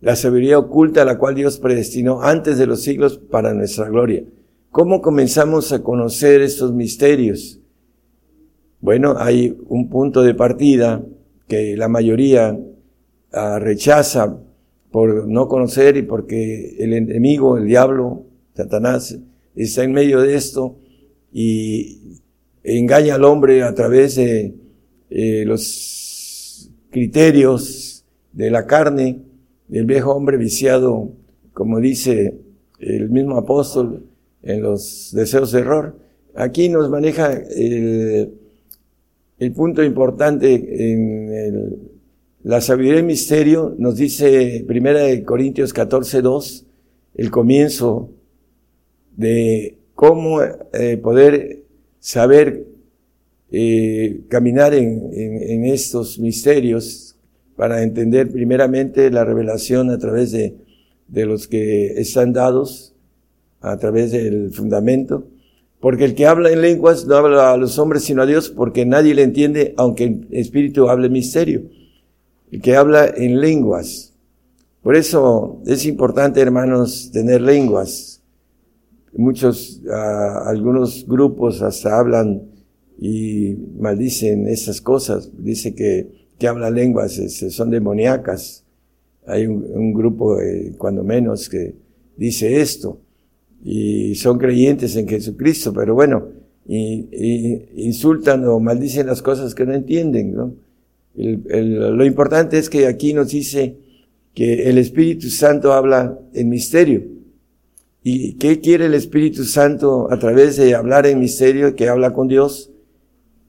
La 0.00 0.16
sabiduría 0.16 0.58
oculta 0.58 1.04
la 1.04 1.18
cual 1.18 1.34
Dios 1.34 1.58
predestinó 1.58 2.22
antes 2.22 2.58
de 2.58 2.66
los 2.66 2.82
siglos 2.82 3.18
para 3.18 3.54
nuestra 3.54 3.88
gloria. 3.88 4.24
¿Cómo 4.70 5.02
comenzamos 5.02 5.72
a 5.72 5.82
conocer 5.82 6.40
estos 6.40 6.72
misterios? 6.72 7.60
Bueno, 8.80 9.14
hay 9.18 9.56
un 9.68 9.88
punto 9.88 10.22
de 10.22 10.34
partida 10.34 11.04
que 11.46 11.76
la 11.76 11.88
mayoría 11.88 12.58
ah, 13.32 13.58
rechaza 13.60 14.38
por 14.90 15.28
no 15.28 15.46
conocer 15.46 15.96
y 15.96 16.02
porque 16.02 16.76
el 16.78 16.92
enemigo, 16.94 17.56
el 17.56 17.66
diablo, 17.66 18.24
Satanás, 18.54 19.18
está 19.54 19.84
en 19.84 19.92
medio 19.92 20.20
de 20.20 20.34
esto 20.34 20.76
y 21.32 22.20
engaña 22.64 23.14
al 23.14 23.24
hombre 23.24 23.62
a 23.62 23.74
través 23.74 24.16
de 24.16 24.54
eh, 25.14 25.44
los 25.44 26.70
criterios 26.90 28.04
de 28.32 28.50
la 28.50 28.66
carne, 28.66 29.20
del 29.68 29.84
viejo 29.84 30.12
hombre 30.12 30.36
viciado, 30.36 31.10
como 31.52 31.80
dice 31.80 32.38
el 32.78 33.10
mismo 33.10 33.36
apóstol, 33.36 34.04
en 34.42 34.62
los 34.62 35.10
deseos 35.12 35.52
de 35.52 35.60
error. 35.60 35.96
Aquí 36.34 36.68
nos 36.68 36.90
maneja 36.90 37.32
el, 37.32 38.32
punto 39.54 39.82
importante 39.82 40.92
en 40.92 41.92
la 42.44 42.60
sabiduría 42.60 42.96
del 42.96 43.06
misterio 43.06 43.74
nos 43.78 43.96
dice 43.96 44.64
Primera 44.66 45.00
de 45.00 45.22
Corintios 45.22 45.72
14, 45.72 46.22
2, 46.22 46.66
el 47.14 47.30
comienzo 47.30 48.10
de 49.16 49.78
cómo 49.94 50.42
eh, 50.42 50.96
poder 50.96 51.62
saber 52.00 52.66
eh, 53.52 54.22
caminar 54.28 54.74
en, 54.74 55.10
en, 55.12 55.64
estos 55.66 56.18
misterios 56.18 57.16
para 57.54 57.82
entender 57.82 58.32
primeramente 58.32 59.10
la 59.10 59.24
revelación 59.24 59.90
a 59.90 59.98
través 59.98 60.32
de, 60.32 60.56
de 61.06 61.26
los 61.26 61.46
que 61.46 62.00
están 62.00 62.32
dados, 62.32 62.94
a 63.60 63.76
través 63.76 64.10
del 64.10 64.50
fundamento, 64.52 65.28
porque 65.78 66.04
el 66.04 66.14
que 66.14 66.26
habla 66.26 66.50
en 66.50 66.62
lenguas 66.62 67.06
no 67.06 67.14
habla 67.14 67.52
a 67.52 67.56
los 67.56 67.78
hombres 67.78 68.02
sino 68.02 68.22
a 68.22 68.26
Dios, 68.26 68.50
porque 68.50 68.84
nadie 68.86 69.14
le 69.14 69.22
entiende, 69.22 69.74
aunque 69.76 70.04
el 70.04 70.26
Espíritu 70.30 70.88
hable 70.88 71.08
misterio 71.08 71.62
el 72.52 72.60
que 72.60 72.76
habla 72.76 73.06
en 73.06 73.40
lenguas. 73.40 74.12
Por 74.82 74.94
eso 74.94 75.60
es 75.66 75.86
importante, 75.86 76.40
hermanos, 76.40 77.10
tener 77.10 77.40
lenguas. 77.40 78.20
Muchos, 79.14 79.80
ah, 79.90 80.44
algunos 80.46 81.06
grupos 81.06 81.62
hasta 81.62 81.98
hablan 81.98 82.42
y 83.02 83.56
maldicen 83.80 84.46
esas 84.46 84.80
cosas. 84.80 85.28
Dice 85.36 85.74
que, 85.74 86.06
que 86.38 86.46
habla 86.46 86.70
lenguas 86.70 87.20
son 87.50 87.70
demoníacas. 87.70 88.64
Hay 89.26 89.48
un, 89.48 89.92
grupo, 89.92 90.40
eh, 90.40 90.72
cuando 90.78 91.02
menos, 91.02 91.48
que 91.48 91.74
dice 92.16 92.60
esto. 92.60 93.00
Y 93.64 94.14
son 94.14 94.38
creyentes 94.38 94.94
en 94.94 95.08
Jesucristo, 95.08 95.72
pero 95.72 95.96
bueno, 95.96 96.28
insultan 96.64 98.46
o 98.46 98.60
maldicen 98.60 99.08
las 99.08 99.20
cosas 99.20 99.52
que 99.52 99.66
no 99.66 99.74
entienden, 99.74 100.34
¿no? 100.34 100.54
lo 101.14 102.06
importante 102.06 102.56
es 102.56 102.70
que 102.70 102.86
aquí 102.86 103.12
nos 103.12 103.32
dice 103.32 103.76
que 104.32 104.70
el 104.70 104.78
Espíritu 104.78 105.28
Santo 105.28 105.72
habla 105.72 106.18
en 106.32 106.48
misterio. 106.48 107.02
¿Y 108.04 108.34
qué 108.34 108.60
quiere 108.60 108.86
el 108.86 108.94
Espíritu 108.94 109.44
Santo 109.44 110.10
a 110.10 110.18
través 110.18 110.56
de 110.56 110.74
hablar 110.74 111.06
en 111.06 111.20
misterio, 111.20 111.74
que 111.74 111.88
habla 111.88 112.12
con 112.12 112.28
Dios 112.28 112.71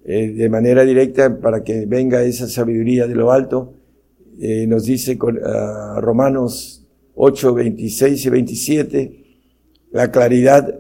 eh, 0.05 0.33
de 0.33 0.49
manera 0.49 0.83
directa 0.83 1.39
para 1.39 1.63
que 1.63 1.85
venga 1.85 2.23
esa 2.23 2.47
sabiduría 2.47 3.07
de 3.07 3.15
lo 3.15 3.31
alto? 3.31 3.73
Eh, 4.39 4.67
nos 4.67 4.85
dice 4.85 5.17
con, 5.17 5.37
uh, 5.37 6.01
Romanos 6.01 6.85
8, 7.15 7.53
26 7.53 8.25
y 8.25 8.29
27, 8.29 9.25
la 9.91 10.11
claridad 10.11 10.77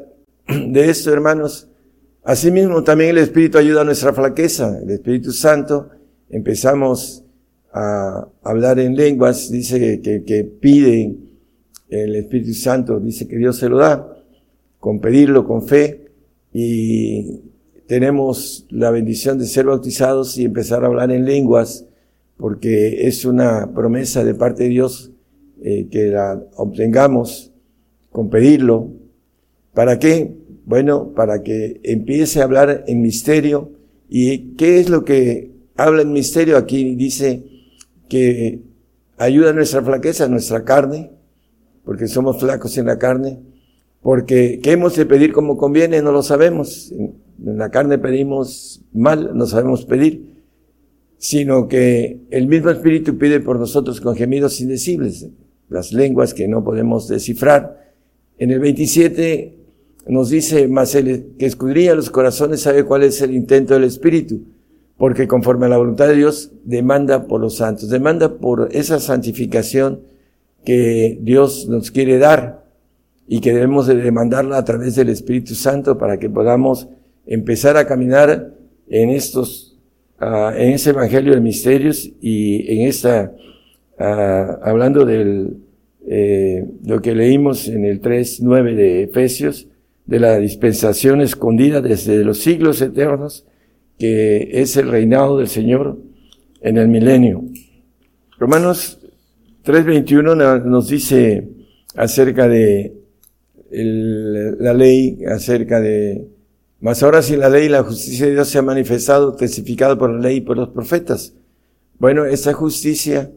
de 0.47 0.89
esto, 0.89 1.13
hermanos. 1.13 1.69
Asimismo, 2.23 2.83
también 2.83 3.11
el 3.11 3.19
Espíritu 3.19 3.57
ayuda 3.57 3.81
a 3.81 3.85
nuestra 3.85 4.13
flaqueza. 4.13 4.79
El 4.81 4.89
Espíritu 4.89 5.31
Santo 5.31 5.89
empezamos 6.29 7.23
a 7.71 8.27
hablar 8.43 8.79
en 8.79 8.95
lenguas, 8.95 9.51
dice 9.51 10.01
que, 10.01 10.23
que 10.23 10.43
pide 10.43 11.15
el 11.89 12.15
Espíritu 12.15 12.53
Santo, 12.53 12.99
dice 12.99 13.27
que 13.27 13.37
Dios 13.37 13.57
se 13.57 13.69
lo 13.69 13.77
da, 13.77 14.15
con 14.79 14.99
pedirlo 14.99 15.45
con 15.45 15.67
fe, 15.67 16.11
y 16.51 17.41
tenemos 17.93 18.65
la 18.71 18.89
bendición 18.89 19.37
de 19.37 19.45
ser 19.45 19.67
bautizados 19.67 20.35
y 20.39 20.45
empezar 20.45 20.83
a 20.83 20.87
hablar 20.87 21.11
en 21.11 21.25
lenguas, 21.25 21.85
porque 22.37 23.07
es 23.07 23.23
una 23.23 23.71
promesa 23.71 24.23
de 24.23 24.33
parte 24.33 24.63
de 24.63 24.69
Dios 24.69 25.11
eh, 25.61 25.89
que 25.91 26.07
la 26.07 26.43
obtengamos 26.55 27.51
con 28.11 28.31
pedirlo. 28.31 28.89
¿Para 29.75 29.99
qué? 29.99 30.33
Bueno, 30.65 31.13
para 31.13 31.43
que 31.43 31.81
empiece 31.83 32.41
a 32.41 32.45
hablar 32.45 32.83
en 32.87 32.99
misterio. 32.99 33.69
¿Y 34.09 34.55
qué 34.55 34.79
es 34.79 34.89
lo 34.89 35.05
que 35.05 35.51
habla 35.75 36.01
en 36.01 36.13
misterio, 36.13 36.57
aquí 36.57 36.95
dice 36.95 37.43
que 38.09 38.59
ayuda 39.19 39.51
a 39.51 39.53
nuestra 39.53 39.83
flaqueza, 39.83 40.23
a 40.23 40.29
nuestra 40.29 40.63
carne, 40.63 41.11
porque 41.85 42.07
somos 42.07 42.39
flacos 42.39 42.75
en 42.79 42.87
la 42.87 42.97
carne, 42.97 43.37
porque 44.03 44.59
¿qué 44.61 44.73
hemos 44.73 44.95
de 44.95 45.05
pedir 45.05 45.33
como 45.33 45.57
conviene? 45.57 46.01
No 46.01 46.11
lo 46.11 46.21
sabemos. 46.21 46.91
En 46.91 47.57
la 47.57 47.71
carne 47.71 47.97
pedimos 47.97 48.83
mal, 48.93 49.31
no 49.33 49.47
sabemos 49.47 49.85
pedir, 49.85 50.35
sino 51.17 51.67
que 51.67 52.19
el 52.29 52.47
mismo 52.47 52.69
Espíritu 52.69 53.17
pide 53.17 53.39
por 53.39 53.57
nosotros 53.57 53.99
con 53.99 54.15
gemidos 54.15 54.61
indecibles, 54.61 55.27
las 55.69 55.91
lenguas 55.91 56.33
que 56.33 56.47
no 56.47 56.63
podemos 56.63 57.07
descifrar. 57.07 57.93
En 58.37 58.51
el 58.51 58.59
27 58.59 59.57
nos 60.07 60.29
dice, 60.29 60.67
más 60.67 60.93
el 60.93 61.35
que 61.39 61.47
escudría 61.47 61.95
los 61.95 62.11
corazones 62.11 62.61
sabe 62.61 62.83
cuál 62.83 63.03
es 63.03 63.21
el 63.21 63.33
intento 63.33 63.73
del 63.73 63.85
Espíritu 63.85 64.43
porque 64.97 65.27
conforme 65.27 65.65
a 65.65 65.69
la 65.69 65.77
voluntad 65.77 66.07
de 66.07 66.15
Dios 66.15 66.51
demanda 66.63 67.27
por 67.27 67.41
los 67.41 67.57
santos, 67.57 67.89
demanda 67.89 68.37
por 68.37 68.69
esa 68.71 68.99
santificación 68.99 70.01
que 70.63 71.17
Dios 71.21 71.67
nos 71.67 71.91
quiere 71.91 72.19
dar 72.19 72.62
y 73.27 73.39
que 73.39 73.53
debemos 73.53 73.87
de 73.87 73.95
demandarla 73.95 74.57
a 74.57 74.65
través 74.65 74.95
del 74.95 75.09
Espíritu 75.09 75.55
Santo 75.55 75.97
para 75.97 76.17
que 76.17 76.29
podamos 76.29 76.87
empezar 77.25 77.77
a 77.77 77.87
caminar 77.87 78.53
en 78.87 79.09
estos, 79.09 79.77
uh, 80.21 80.49
en 80.55 80.73
ese 80.73 80.89
Evangelio 80.89 81.33
de 81.33 81.41
Misterios 81.41 82.09
y 82.21 82.79
en 82.79 82.87
esta, 82.87 83.31
uh, 83.99 84.63
hablando 84.63 85.05
del, 85.05 85.57
eh, 86.05 86.65
lo 86.85 87.01
que 87.01 87.15
leímos 87.15 87.67
en 87.69 87.85
el 87.85 88.01
3.9 88.01 88.75
de 88.75 89.03
Efesios, 89.03 89.67
de 90.05 90.19
la 90.19 90.37
dispensación 90.37 91.21
escondida 91.21 91.81
desde 91.81 92.25
los 92.25 92.39
siglos 92.39 92.81
eternos, 92.81 93.45
que 93.97 94.61
es 94.61 94.75
el 94.75 94.89
reinado 94.89 95.37
del 95.37 95.47
Señor 95.47 95.97
en 96.61 96.77
el 96.77 96.89
milenio. 96.89 97.45
Romanos 98.37 98.99
3.21 99.63 100.65
nos 100.65 100.89
dice 100.89 101.47
acerca 101.95 102.49
de 102.49 103.02
la 103.73 104.73
ley, 104.73 105.23
acerca 105.25 105.79
de, 105.81 106.27
mas 106.79 107.01
ahora 107.01 107.21
si 107.21 107.35
la 107.35 107.49
ley 107.49 107.65
y 107.65 107.69
la 107.69 107.83
justicia 107.83 108.25
de 108.25 108.33
Dios 108.33 108.47
se 108.49 108.57
ha 108.57 108.61
manifestado, 108.61 109.33
testificado 109.33 109.97
por 109.97 110.11
la 110.11 110.19
ley 110.19 110.37
y 110.37 110.41
por 110.41 110.57
los 110.57 110.69
profetas. 110.69 111.33
Bueno, 111.97 112.25
esa 112.25 112.53
justicia 112.53 113.31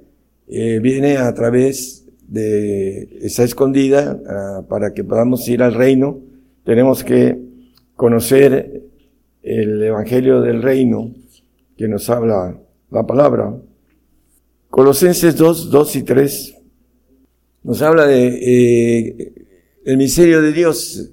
eh, 0.48 0.80
viene 0.80 1.16
a 1.16 1.32
través 1.32 2.04
de, 2.26 3.18
está 3.22 3.44
escondida 3.44 4.20
ah, 4.28 4.62
para 4.68 4.92
que 4.92 5.04
podamos 5.04 5.46
ir 5.48 5.62
al 5.62 5.74
reino. 5.74 6.20
Tenemos 6.64 7.04
que 7.04 7.38
conocer 7.94 8.82
el 9.42 9.82
evangelio 9.82 10.40
del 10.40 10.62
reino 10.62 11.14
que 11.76 11.88
nos 11.88 12.10
habla 12.10 12.58
la 12.90 13.06
palabra. 13.06 13.54
Colosenses 14.70 15.36
2, 15.36 15.70
2 15.70 15.96
y 15.96 16.02
3 16.02 16.56
nos 17.62 17.82
habla 17.82 18.06
de 18.06 18.26
eh, 18.26 19.45
el 19.86 19.96
misterio 19.96 20.42
de 20.42 20.52
Dios. 20.52 21.12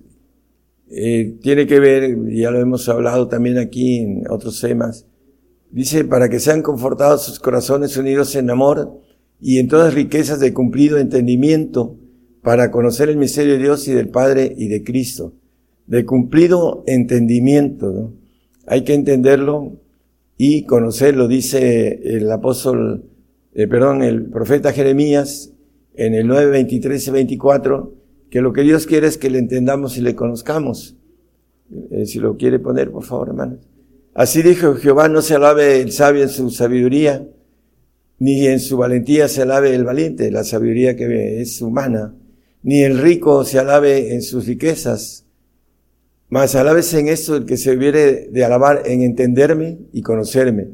Eh, 0.89 1.38
tiene 1.42 1.68
que 1.68 1.80
ver, 1.80 2.18
ya 2.32 2.50
lo 2.50 2.60
hemos 2.60 2.89
hablado 2.89 3.27
también 3.27 3.58
aquí 3.60 4.00
en 4.00 4.24
otros 4.30 4.60
temas, 4.60 5.06
dice, 5.72 6.03
para 6.06 6.27
que 6.27 6.39
sean 6.39 6.62
confortados 6.62 7.24
sus 7.24 7.39
corazones 7.39 7.96
unidos 7.98 8.36
en 8.36 8.50
amor 8.50 9.00
y 9.39 9.60
en 9.60 9.68
todas 9.68 9.94
riquezas 9.94 10.39
de 10.39 10.53
cumplido 10.53 10.98
entendimiento, 10.98 11.98
para 12.42 12.72
conocer 12.72 13.10
el 13.10 13.18
misterio 13.18 13.53
de 13.53 13.60
Dios 13.60 13.88
y 13.88 13.94
del 13.94 14.10
Padre 14.10 14.53
y 14.58 14.68
de 14.68 14.84
Cristo. 14.84 15.34
De 15.88 16.03
cumplido 16.06 16.84
entendimiento, 16.88 17.92
¿no? 17.92 18.13
Hay 18.65 18.84
que 18.84 18.94
entenderlo 18.94 19.80
y 20.38 20.63
conocerlo, 20.63 21.27
dice 21.27 22.01
el 22.03 22.30
apóstol, 22.32 23.06
eh, 23.53 23.68
perdón, 23.68 24.03
el 24.03 24.25
profeta 24.25 24.74
Jeremías 24.74 25.53
en 25.96 26.15
el 26.15 26.27
9, 26.27 26.51
23 26.51 27.08
y 27.08 27.12
24, 27.12 28.02
que 28.33 28.41
lo 28.41 28.51
que 28.51 28.63
Dios 28.63 28.87
quiere 28.87 29.05
es 29.05 29.19
que 29.19 29.29
le 29.29 29.37
entendamos 29.37 29.95
y 29.95 30.01
le 30.01 30.15
conozcamos. 30.15 30.95
Eh, 31.91 32.07
si 32.07 32.17
lo 32.17 32.35
quiere 32.35 32.57
poner, 32.57 32.89
por 32.89 33.03
favor, 33.03 33.27
hermanos. 33.27 33.59
Así 34.15 34.41
dijo 34.41 34.73
Jehová, 34.73 35.07
no 35.07 35.21
se 35.21 35.35
alabe 35.35 35.81
el 35.81 35.91
sabio 35.91 36.23
en 36.23 36.29
su 36.29 36.49
sabiduría, 36.49 37.27
ni 38.17 38.47
en 38.47 38.59
su 38.59 38.77
valentía 38.77 39.27
se 39.27 39.43
alabe 39.43 39.75
el 39.75 39.83
valiente, 39.83 40.31
la 40.31 40.43
sabiduría 40.43 40.95
que 40.95 41.41
es 41.41 41.61
humana, 41.61 42.15
ni 42.63 42.81
el 42.81 42.97
rico 42.97 43.45
se 43.45 43.59
alabe 43.59 44.15
en 44.15 44.23
sus 44.23 44.47
riquezas, 44.47 45.27
mas 46.27 46.55
alábese 46.55 47.01
en 47.01 47.09
esto 47.09 47.35
el 47.35 47.45
que 47.45 47.57
se 47.57 47.75
viene 47.75 48.29
de 48.31 48.43
alabar 48.43 48.81
en 48.87 49.03
entenderme 49.03 49.77
y 49.91 50.01
conocerme. 50.01 50.69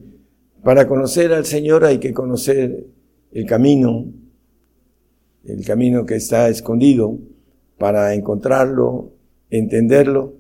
Para 0.63 0.87
conocer 0.87 1.33
al 1.33 1.45
Señor 1.45 1.83
hay 1.83 1.97
que 1.97 2.13
conocer 2.13 2.85
el 3.33 3.45
camino, 3.45 4.05
el 5.43 5.65
camino 5.65 6.05
que 6.05 6.15
está 6.15 6.47
escondido, 6.47 7.19
para 7.79 8.13
encontrarlo, 8.13 9.13
entenderlo. 9.49 10.35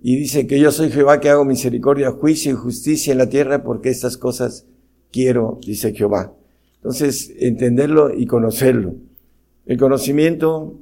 Y 0.00 0.16
dice 0.16 0.46
que 0.46 0.58
yo 0.58 0.70
soy 0.70 0.90
Jehová 0.90 1.20
que 1.20 1.28
hago 1.28 1.44
misericordia, 1.44 2.10
juicio 2.10 2.52
y 2.52 2.54
justicia 2.54 3.12
en 3.12 3.18
la 3.18 3.28
tierra 3.28 3.62
porque 3.62 3.90
estas 3.90 4.16
cosas 4.16 4.66
quiero, 5.10 5.58
dice 5.64 5.92
Jehová. 5.92 6.34
Entonces, 6.76 7.32
entenderlo 7.38 8.14
y 8.14 8.26
conocerlo. 8.26 8.94
El 9.66 9.78
conocimiento 9.78 10.78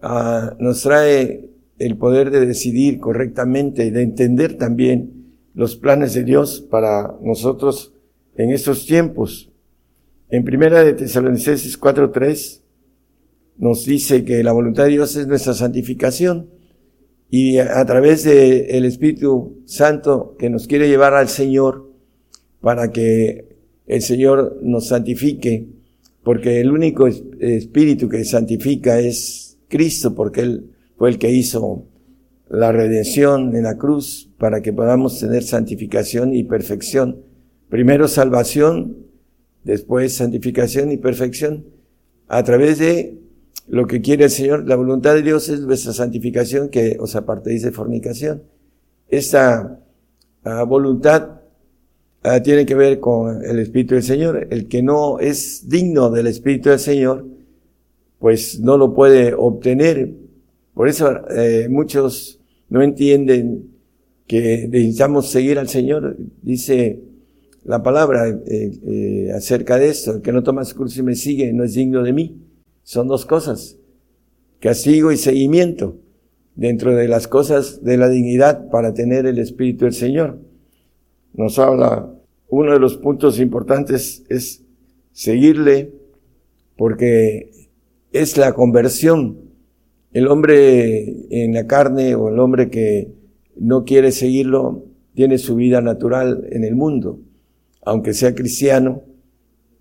ah, 0.00 0.56
nos 0.60 0.82
trae 0.82 1.50
el 1.78 1.96
poder 1.96 2.30
de 2.30 2.46
decidir 2.46 3.00
correctamente 3.00 3.86
y 3.86 3.90
de 3.90 4.02
entender 4.02 4.56
también 4.56 5.34
los 5.54 5.76
planes 5.76 6.14
de 6.14 6.24
Dios 6.24 6.60
para 6.60 7.16
nosotros 7.20 7.92
en 8.36 8.50
estos 8.50 8.86
tiempos. 8.86 9.50
En 10.30 10.44
primera 10.44 10.84
de 10.84 10.92
Tesalonicenses 10.92 11.80
4.3 11.80 12.62
nos 13.58 13.84
dice 13.84 14.24
que 14.24 14.42
la 14.42 14.52
voluntad 14.52 14.84
de 14.84 14.90
Dios 14.90 15.16
es 15.16 15.26
nuestra 15.26 15.52
santificación 15.52 16.48
y 17.28 17.58
a, 17.58 17.84
través 17.84 18.24
del 18.24 18.66
el 18.70 18.84
Espíritu 18.84 19.62
Santo 19.66 20.36
que 20.38 20.48
nos 20.48 20.66
quiere 20.66 20.88
llevar 20.88 21.14
al 21.14 21.28
Señor 21.28 21.92
para 22.60 22.90
que 22.90 23.56
el 23.86 24.02
Señor 24.02 24.58
nos 24.62 24.88
santifique, 24.88 25.68
porque 26.22 26.60
el 26.60 26.70
único 26.70 27.06
Espíritu 27.06 28.08
que 28.08 28.24
santifica 28.24 28.98
es 29.00 29.58
Cristo, 29.68 30.14
porque 30.14 30.40
Él 30.42 30.70
fue 30.96 31.10
el 31.10 31.18
que 31.18 31.30
hizo 31.30 31.84
la 32.48 32.72
redención 32.72 33.54
en 33.54 33.64
la 33.64 33.76
cruz 33.76 34.30
para 34.38 34.62
que 34.62 34.72
podamos 34.72 35.20
tener 35.20 35.42
santificación 35.42 36.34
y 36.34 36.44
perfección. 36.44 37.22
Primero 37.68 38.08
salvación, 38.08 38.96
después 39.64 40.14
santificación 40.14 40.92
y 40.92 40.96
perfección 40.96 41.66
a 42.26 42.42
través 42.42 42.78
de 42.78 43.18
lo 43.68 43.86
que 43.86 44.00
quiere 44.00 44.24
el 44.24 44.30
Señor. 44.30 44.66
La 44.66 44.76
voluntad 44.76 45.14
de 45.14 45.22
Dios 45.22 45.48
es 45.48 45.60
nuestra 45.60 45.92
santificación 45.92 46.68
que 46.68 46.96
os 46.98 47.14
apartéis 47.16 47.62
de 47.62 47.72
fornicación. 47.72 48.42
Esta 49.08 49.80
ah, 50.44 50.62
voluntad 50.64 51.40
ah, 52.22 52.42
tiene 52.42 52.66
que 52.66 52.74
ver 52.74 53.00
con 53.00 53.44
el 53.44 53.58
Espíritu 53.58 53.94
del 53.94 54.02
Señor. 54.02 54.48
El 54.50 54.68
que 54.68 54.82
no 54.82 55.18
es 55.18 55.68
digno 55.68 56.10
del 56.10 56.26
Espíritu 56.26 56.70
del 56.70 56.78
Señor, 56.78 57.26
pues 58.18 58.60
no 58.60 58.76
lo 58.76 58.94
puede 58.94 59.34
obtener. 59.34 60.12
Por 60.74 60.88
eso 60.88 61.10
eh, 61.30 61.68
muchos 61.70 62.40
no 62.68 62.82
entienden 62.82 63.70
que 64.26 64.68
necesitamos 64.68 65.30
seguir 65.30 65.58
al 65.58 65.68
Señor. 65.68 66.16
Dice 66.42 67.00
la 67.64 67.82
palabra 67.82 68.28
eh, 68.28 68.72
eh, 68.86 69.32
acerca 69.34 69.78
de 69.78 69.88
esto, 69.88 70.16
el 70.16 70.22
que 70.22 70.32
no 70.32 70.42
toma 70.42 70.64
su 70.64 70.76
cruz 70.76 70.96
y 70.96 71.02
me 71.02 71.14
sigue 71.14 71.52
no 71.52 71.64
es 71.64 71.74
digno 71.74 72.02
de 72.02 72.12
mí. 72.12 72.47
Son 72.88 73.06
dos 73.06 73.26
cosas, 73.26 73.76
castigo 74.60 75.12
y 75.12 75.18
seguimiento 75.18 75.98
dentro 76.54 76.96
de 76.96 77.06
las 77.06 77.28
cosas 77.28 77.84
de 77.84 77.98
la 77.98 78.08
dignidad 78.08 78.70
para 78.70 78.94
tener 78.94 79.26
el 79.26 79.38
Espíritu 79.38 79.84
del 79.84 79.92
Señor. 79.92 80.38
Nos 81.34 81.58
habla, 81.58 82.10
uno 82.48 82.72
de 82.72 82.78
los 82.78 82.96
puntos 82.96 83.40
importantes 83.40 84.24
es 84.30 84.64
seguirle 85.12 85.92
porque 86.78 87.50
es 88.12 88.38
la 88.38 88.54
conversión. 88.54 89.36
El 90.14 90.26
hombre 90.26 91.26
en 91.28 91.52
la 91.52 91.66
carne 91.66 92.14
o 92.14 92.30
el 92.30 92.38
hombre 92.38 92.70
que 92.70 93.12
no 93.54 93.84
quiere 93.84 94.12
seguirlo 94.12 94.86
tiene 95.12 95.36
su 95.36 95.56
vida 95.56 95.82
natural 95.82 96.46
en 96.52 96.64
el 96.64 96.74
mundo. 96.74 97.20
Aunque 97.84 98.14
sea 98.14 98.34
cristiano, 98.34 99.02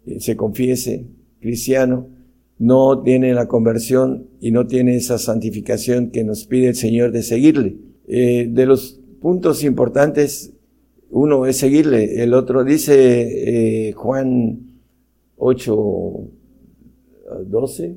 eh, 0.06 0.20
se 0.20 0.36
confiese 0.36 1.06
cristiano, 1.40 2.17
no 2.60 3.02
tiene 3.04 3.34
la 3.34 3.48
conversión 3.48 4.28
y 4.42 4.52
no 4.52 4.68
tiene 4.68 4.96
esa 4.96 5.18
santificación 5.18 6.10
que 6.10 6.24
nos 6.24 6.46
pide 6.46 6.70
el 6.70 6.76
Señor 6.76 7.12
de 7.12 7.24
seguirle. 7.24 7.78
Eh, 8.08 8.48
de 8.50 8.66
los 8.66 9.00
puntos 9.22 9.64
importantes, 9.64 10.54
uno 11.10 11.46
es 11.46 11.58
seguirle, 11.58 12.24
el 12.24 12.34
otro 12.34 12.64
dice 12.64 13.90
eh, 13.90 13.92
Juan 13.94 14.60
8, 15.38 16.30
12, 17.46 17.96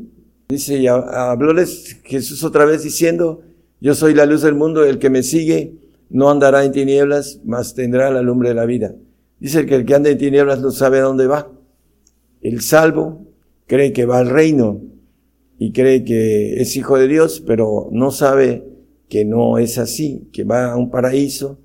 dice, 0.49 0.79
y 0.79 0.87
hablóles 0.87 2.01
Jesús 2.05 2.45
otra 2.45 2.65
vez 2.65 2.83
diciendo, 2.83 3.43
yo 3.81 3.95
soy 3.95 4.15
la 4.15 4.27
luz 4.27 4.43
del 4.43 4.55
mundo, 4.55 4.85
el 4.85 4.99
que 4.99 5.11
me 5.11 5.23
sigue 5.23 5.75
no 6.11 6.29
andará 6.29 6.65
en 6.65 6.73
tinieblas, 6.73 7.41
mas 7.45 7.75
tendrá 7.75 8.11
la 8.11 8.21
lumbre 8.21 8.51
de 8.51 8.55
la 8.57 8.67
vida. 8.67 8.95
Dice 9.39 9.65
que 9.65 9.77
el 9.77 9.87
que 9.87 9.95
anda 9.95 10.11
en 10.11 10.19
tinieblas 10.19 10.61
no 10.61 10.71
sabe 10.71 10.99
a 10.99 11.03
dónde 11.03 11.27
va. 11.27 11.51
El 12.43 12.61
salvo 12.61 13.30
cree 13.71 13.93
que 13.93 14.05
va 14.05 14.19
al 14.19 14.29
reino 14.29 14.81
y 15.57 15.71
cree 15.71 16.03
que 16.03 16.61
es 16.61 16.77
hijo 16.77 16.99
de 16.99 17.07
Dios, 17.07 17.41
pero 17.47 17.89
no 17.93 18.11
sabe 18.11 18.65
que 19.09 19.25
no 19.25 19.59
es 19.59 19.79
así, 19.79 20.29
que 20.33 20.43
va 20.43 20.73
a 20.73 20.77
un 20.77 20.91
paraíso, 20.91 21.61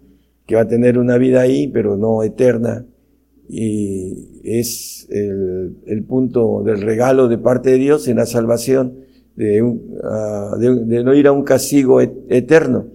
que 0.45 0.53
va 0.53 0.61
a 0.61 0.67
tener 0.67 0.99
una 0.99 1.17
vida 1.17 1.41
ahí, 1.41 1.67
pero 1.67 1.97
no 1.97 2.21
eterna. 2.21 2.85
Y 3.49 4.41
es 4.43 5.07
el, 5.09 6.03
punto 6.07 6.61
del 6.63 6.83
regalo 6.83 7.27
de 7.27 7.39
parte 7.39 7.71
de 7.71 7.77
Dios 7.79 8.07
en 8.07 8.17
la 8.17 8.27
salvación, 8.27 8.99
de, 9.35 9.63
ah, 10.03 10.57
de, 10.59 11.03
no 11.03 11.15
ir 11.15 11.25
a 11.25 11.31
un 11.31 11.43
castigo 11.43 12.01
eterno. 12.01 12.85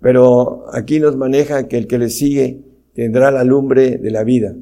Pero 0.00 0.64
aquí 0.72 0.98
nos 0.98 1.16
maneja 1.16 1.68
que 1.68 1.78
el 1.78 1.86
que 1.86 1.98
le 1.98 2.08
sigue 2.08 2.58
tendrá 2.92 3.30
la 3.30 3.44
lumbre 3.44 3.98
de 3.98 4.10
la 4.10 4.24
vida, 4.24 4.56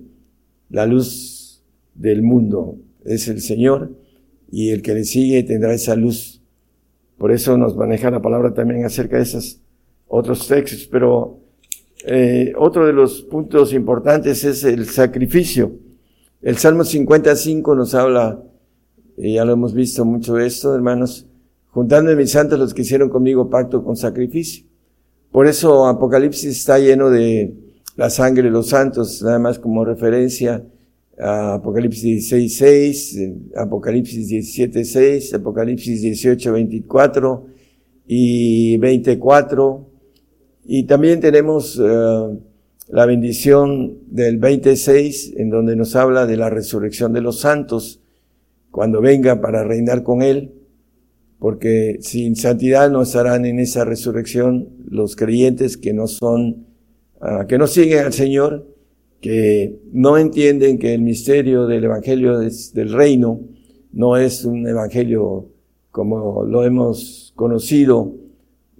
la 0.68 0.84
luz 0.84 1.64
del 1.94 2.20
mundo, 2.20 2.76
es 3.04 3.28
el 3.28 3.40
Señor 3.40 3.90
y 4.50 4.70
el 4.70 4.82
que 4.82 4.94
le 4.94 5.04
sigue 5.04 5.42
tendrá 5.42 5.72
esa 5.72 5.96
luz. 5.96 6.42
Por 7.18 7.32
eso 7.32 7.56
nos 7.56 7.76
maneja 7.76 8.10
la 8.10 8.22
palabra 8.22 8.54
también 8.54 8.84
acerca 8.84 9.16
de 9.16 9.22
esos 9.22 9.60
otros 10.08 10.46
textos. 10.48 10.88
Pero 10.90 11.38
eh, 12.04 12.52
otro 12.56 12.86
de 12.86 12.92
los 12.92 13.22
puntos 13.22 13.72
importantes 13.72 14.44
es 14.44 14.64
el 14.64 14.86
sacrificio. 14.86 15.72
El 16.42 16.56
Salmo 16.56 16.84
55 16.84 17.74
nos 17.74 17.94
habla, 17.94 18.42
y 19.18 19.34
ya 19.34 19.44
lo 19.44 19.52
hemos 19.52 19.74
visto 19.74 20.04
mucho 20.06 20.38
esto, 20.38 20.74
hermanos, 20.74 21.26
juntando 21.68 22.10
en 22.10 22.16
mis 22.16 22.30
santos 22.30 22.58
los 22.58 22.72
que 22.72 22.82
hicieron 22.82 23.10
conmigo 23.10 23.50
pacto 23.50 23.84
con 23.84 23.96
sacrificio. 23.96 24.64
Por 25.30 25.46
eso 25.46 25.86
Apocalipsis 25.86 26.50
está 26.50 26.78
lleno 26.78 27.10
de 27.10 27.54
la 27.96 28.08
sangre 28.08 28.44
de 28.44 28.50
los 28.50 28.68
santos, 28.68 29.22
nada 29.22 29.38
más 29.38 29.58
como 29.58 29.84
referencia 29.84 30.64
Apocalipsis 31.22 32.02
16, 32.02 32.56
6, 32.56 33.18
Apocalipsis 33.56 34.28
17, 34.28 34.84
6, 34.84 35.34
Apocalipsis 35.34 36.02
18, 36.02 36.52
24 36.52 37.46
y 38.06 38.78
24. 38.78 39.86
Y 40.64 40.84
también 40.84 41.20
tenemos 41.20 41.78
uh, 41.78 42.40
la 42.88 43.06
bendición 43.06 43.98
del 44.06 44.38
26, 44.38 45.34
en 45.36 45.50
donde 45.50 45.76
nos 45.76 45.94
habla 45.94 46.26
de 46.26 46.36
la 46.36 46.48
resurrección 46.48 47.12
de 47.12 47.20
los 47.20 47.40
santos, 47.40 48.00
cuando 48.70 49.00
venga 49.00 49.40
para 49.40 49.64
reinar 49.64 50.02
con 50.02 50.22
Él, 50.22 50.54
porque 51.38 51.98
sin 52.00 52.36
santidad 52.36 52.90
no 52.90 53.02
estarán 53.02 53.44
en 53.44 53.58
esa 53.58 53.84
resurrección 53.84 54.68
los 54.88 55.16
creyentes 55.16 55.76
que 55.76 55.92
no 55.92 56.06
son, 56.06 56.66
uh, 57.20 57.46
que 57.46 57.58
no 57.58 57.66
siguen 57.66 58.06
al 58.06 58.12
Señor, 58.12 58.66
que 59.20 59.80
no 59.92 60.16
entienden 60.16 60.78
que 60.78 60.94
el 60.94 61.02
misterio 61.02 61.66
del 61.66 61.84
Evangelio 61.84 62.38
del 62.38 62.92
Reino 62.92 63.40
no 63.92 64.16
es 64.16 64.44
un 64.44 64.66
Evangelio 64.66 65.48
como 65.90 66.44
lo 66.44 66.64
hemos 66.64 67.32
conocido 67.36 68.14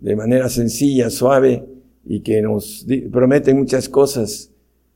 de 0.01 0.17
manera 0.17 0.49
sencilla, 0.49 1.11
suave, 1.11 1.65
y 2.07 2.21
que 2.21 2.41
nos 2.41 2.87
prometen 3.13 3.59
muchas 3.59 3.89
cosas 3.89 4.51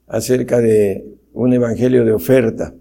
acerca 0.07 0.61
de 0.61 1.05
un 1.35 1.53
Evangelio 1.53 2.05
de 2.05 2.13
oferta. 2.13 2.75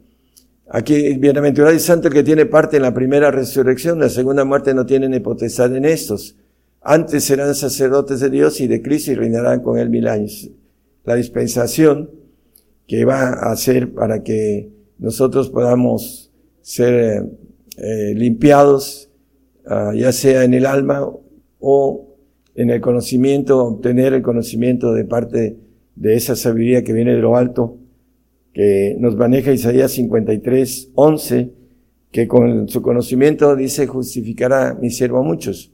Aquí, 0.69 1.17
bienaventurado 1.17 1.75
y 1.75 1.79
santo 1.79 2.09
que 2.09 2.23
tiene 2.23 2.45
parte 2.45 2.77
en 2.77 2.83
la 2.83 2.93
primera 2.93 3.29
resurrección, 3.29 3.99
la 3.99 4.09
segunda 4.09 4.45
muerte 4.45 4.73
no 4.73 4.85
tiene 4.85 5.09
ni 5.09 5.19
potestad 5.19 5.75
en 5.75 5.85
estos. 5.85 6.37
Antes 6.81 7.25
serán 7.25 7.53
sacerdotes 7.53 8.21
de 8.21 8.29
Dios 8.29 8.59
y 8.61 8.67
de 8.67 8.81
Cristo 8.81 9.11
y 9.11 9.15
reinarán 9.15 9.61
con 9.61 9.77
él 9.77 9.89
mil 9.89 10.07
años. 10.07 10.49
La 11.03 11.15
dispensación 11.15 12.09
que 12.87 13.05
va 13.05 13.29
a 13.29 13.51
hacer 13.51 13.93
para 13.93 14.23
que 14.23 14.69
nosotros 14.99 15.49
podamos 15.49 16.31
ser 16.61 17.29
eh, 17.77 18.13
limpiados, 18.15 19.09
uh, 19.65 19.93
ya 19.93 20.11
sea 20.11 20.43
en 20.43 20.53
el 20.53 20.65
alma 20.65 21.09
o 21.59 22.15
en 22.55 22.69
el 22.69 22.81
conocimiento, 22.81 23.63
obtener 23.65 24.13
el 24.13 24.21
conocimiento 24.21 24.93
de 24.93 25.05
parte 25.05 25.57
de 25.95 26.15
esa 26.15 26.35
sabiduría 26.35 26.83
que 26.83 26.93
viene 26.93 27.13
de 27.13 27.21
lo 27.21 27.35
alto, 27.35 27.77
que 28.53 28.95
nos 28.99 29.15
maneja 29.15 29.51
Isaías 29.51 29.91
53, 29.93 30.91
11, 30.93 31.51
que 32.11 32.27
con 32.27 32.69
su 32.69 32.81
conocimiento 32.81 33.55
dice 33.55 33.87
justificará 33.87 34.75
mi 34.75 34.91
siervo 34.91 35.17
a 35.17 35.23
muchos. 35.23 35.71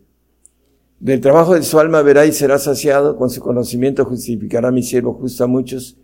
Del 0.99 1.19
trabajo 1.19 1.55
de 1.55 1.63
su 1.63 1.79
alma 1.79 2.01
verá 2.01 2.25
y 2.25 2.31
será 2.31 2.57
saciado, 2.59 3.17
con 3.17 3.29
su 3.29 3.41
conocimiento 3.41 4.05
justificará 4.05 4.71
mi 4.71 4.83
siervo 4.83 5.13
justo 5.13 5.43
a 5.43 5.47
muchos 5.47 5.97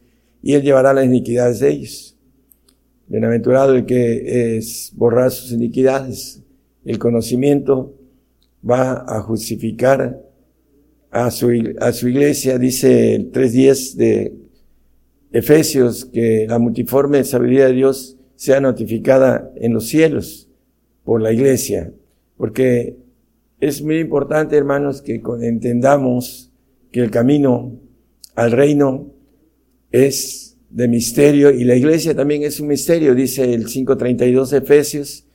y 0.46 0.54
él 0.54 0.62
llevará 0.62 0.94
las 0.94 1.06
iniquidades 1.06 1.60
de 1.60 1.72
ellos. 1.72 2.16
Bienaventurado 3.08 3.74
el 3.74 3.88
que 3.88 4.58
es 4.58 4.92
borrar 4.96 5.32
sus 5.32 5.52
iniquidades. 5.52 6.44
El 6.86 7.00
conocimiento 7.00 7.96
va 8.64 9.04
a 9.08 9.22
justificar 9.22 10.22
a 11.10 11.32
su, 11.32 11.50
a 11.80 11.92
su 11.94 12.10
iglesia, 12.10 12.60
dice 12.60 13.16
el 13.16 13.32
3.10 13.32 13.96
de 13.96 14.36
Efesios, 15.32 16.06
que 16.06 16.46
la 16.48 16.60
multiforme 16.60 17.24
sabiduría 17.24 17.66
de 17.66 17.74
Dios 17.74 18.16
sea 18.36 18.62
notificada 18.62 19.52
en 19.56 19.74
los 19.74 19.88
cielos 19.88 20.48
por 21.04 21.22
la 21.22 21.34
iglesia. 21.34 21.92
Porque 22.38 22.98
es 23.60 23.82
muy 23.82 23.98
importante, 23.98 24.56
hermanos, 24.56 25.02
que 25.02 25.24
entendamos 25.42 26.52
que 26.92 27.00
el 27.00 27.10
camino 27.10 27.80
al 28.36 28.52
reino 28.52 29.15
es 30.04 30.58
de 30.70 30.88
misterio 30.90 31.52
y 31.52 31.64
la 31.64 31.76
iglesia 31.76 32.14
también 32.14 32.44
es 32.44 32.60
un 32.60 32.68
misterio, 32.68 33.16
dice 33.16 33.54
el 33.54 33.66
532 33.66 34.50
de 34.50 34.58
Efesios, 34.58 35.26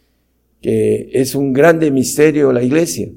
que 0.61 1.09
es 1.13 1.35
un 1.35 1.55
grande 1.55 1.91
misterio 1.91 2.53
la 2.53 2.63
iglesia. 2.63 3.11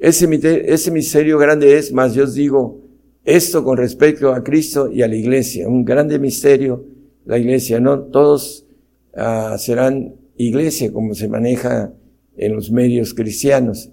Ese, 0.00 0.26
misterio 0.26 1.38
grande 1.38 1.78
es, 1.78 1.92
más 1.92 2.14
yo 2.14 2.24
os 2.24 2.34
digo, 2.34 2.80
esto 3.24 3.62
con 3.62 3.76
respecto 3.76 4.32
a 4.32 4.42
Cristo 4.42 4.90
y 4.90 5.02
a 5.02 5.08
la 5.08 5.14
iglesia, 5.14 5.68
un 5.68 5.84
grande 5.84 6.18
misterio 6.18 6.84
la 7.24 7.38
iglesia, 7.38 7.78
no 7.78 8.00
todos 8.00 8.66
uh, 9.14 9.56
serán 9.56 10.16
iglesia 10.36 10.92
como 10.92 11.14
se 11.14 11.28
maneja 11.28 11.92
en 12.36 12.52
los 12.52 12.72
medios 12.72 13.14
cristianos. 13.14 13.90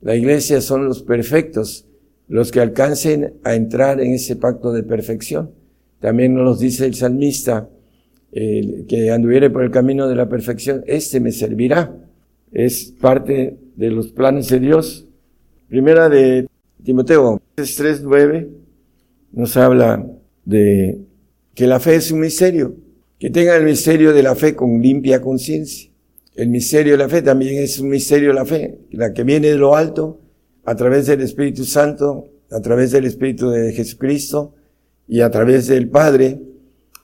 La 0.00 0.16
iglesia 0.16 0.60
son 0.60 0.86
los 0.86 1.04
perfectos, 1.04 1.86
los 2.26 2.50
que 2.50 2.58
alcancen 2.58 3.34
a 3.44 3.54
entrar 3.54 4.00
en 4.00 4.14
ese 4.14 4.34
pacto 4.34 4.72
de 4.72 4.82
perfección. 4.82 5.61
También 6.02 6.34
nos 6.34 6.58
dice 6.58 6.84
el 6.84 6.94
salmista, 6.94 7.70
que 8.32 9.10
anduviere 9.12 9.50
por 9.50 9.62
el 9.62 9.70
camino 9.70 10.08
de 10.08 10.16
la 10.16 10.28
perfección, 10.28 10.82
este 10.86 11.20
me 11.20 11.30
servirá. 11.30 11.94
Es 12.50 12.92
parte 13.00 13.56
de 13.76 13.90
los 13.90 14.08
planes 14.08 14.48
de 14.48 14.58
Dios. 14.58 15.06
Primera 15.68 16.08
de 16.08 16.48
Timoteo 16.82 17.40
3.9 17.56 18.48
nos 19.32 19.56
habla 19.56 20.04
de 20.44 20.98
que 21.54 21.68
la 21.68 21.78
fe 21.78 21.94
es 21.94 22.10
un 22.10 22.20
misterio, 22.20 22.74
que 23.20 23.30
tenga 23.30 23.56
el 23.56 23.64
misterio 23.64 24.12
de 24.12 24.24
la 24.24 24.34
fe 24.34 24.56
con 24.56 24.82
limpia 24.82 25.20
conciencia. 25.20 25.88
El 26.34 26.48
misterio 26.48 26.92
de 26.92 26.98
la 26.98 27.08
fe 27.08 27.22
también 27.22 27.62
es 27.62 27.78
un 27.78 27.90
misterio 27.90 28.30
de 28.30 28.34
la 28.34 28.44
fe, 28.44 28.80
la 28.90 29.12
que 29.12 29.22
viene 29.22 29.48
de 29.48 29.56
lo 29.56 29.76
alto, 29.76 30.18
a 30.64 30.74
través 30.74 31.06
del 31.06 31.20
Espíritu 31.20 31.64
Santo, 31.64 32.26
a 32.50 32.60
través 32.60 32.90
del 32.90 33.04
Espíritu 33.04 33.50
de 33.50 33.72
Jesucristo, 33.72 34.54
y 35.08 35.20
a 35.20 35.30
través 35.30 35.66
del 35.66 35.88
Padre 35.88 36.40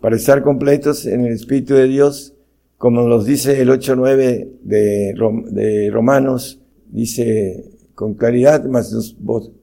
para 0.01 0.17
estar 0.17 0.43
completos 0.43 1.07
en 1.07 1.25
el 1.27 1.33
Espíritu 1.33 1.75
de 1.75 1.89
Dios, 1.89 2.35
como 2.77 3.09
nos 3.09 3.27
dice 3.27 3.61
el 3.61 3.69
8.9 3.71 4.49
de, 4.63 5.15
de 5.51 5.91
Romanos, 5.91 6.61
dice 6.91 7.79
con 7.99 8.15
claridad, 8.15 8.65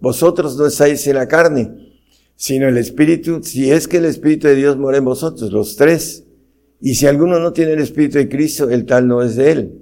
vosotros 0.01 0.57
no 0.57 0.65
estáis 0.65 1.07
en 1.07 1.15
la 1.15 1.27
carne, 1.27 1.71
sino 2.35 2.67
el 2.67 2.77
Espíritu, 2.77 3.41
si 3.41 3.71
es 3.71 3.87
que 3.87 3.97
el 3.97 4.05
Espíritu 4.05 4.47
de 4.47 4.55
Dios 4.55 4.75
mora 4.75 4.97
en 4.97 5.05
vosotros, 5.05 5.53
los 5.53 5.77
tres. 5.77 6.25
Y 6.81 6.95
si 6.95 7.07
alguno 7.07 7.39
no 7.39 7.53
tiene 7.53 7.71
el 7.71 7.79
Espíritu 7.79 8.17
de 8.17 8.27
Cristo, 8.27 8.69
el 8.69 8.85
tal 8.85 9.07
no 9.07 9.23
es 9.23 9.37
de 9.37 9.51
él. 9.51 9.81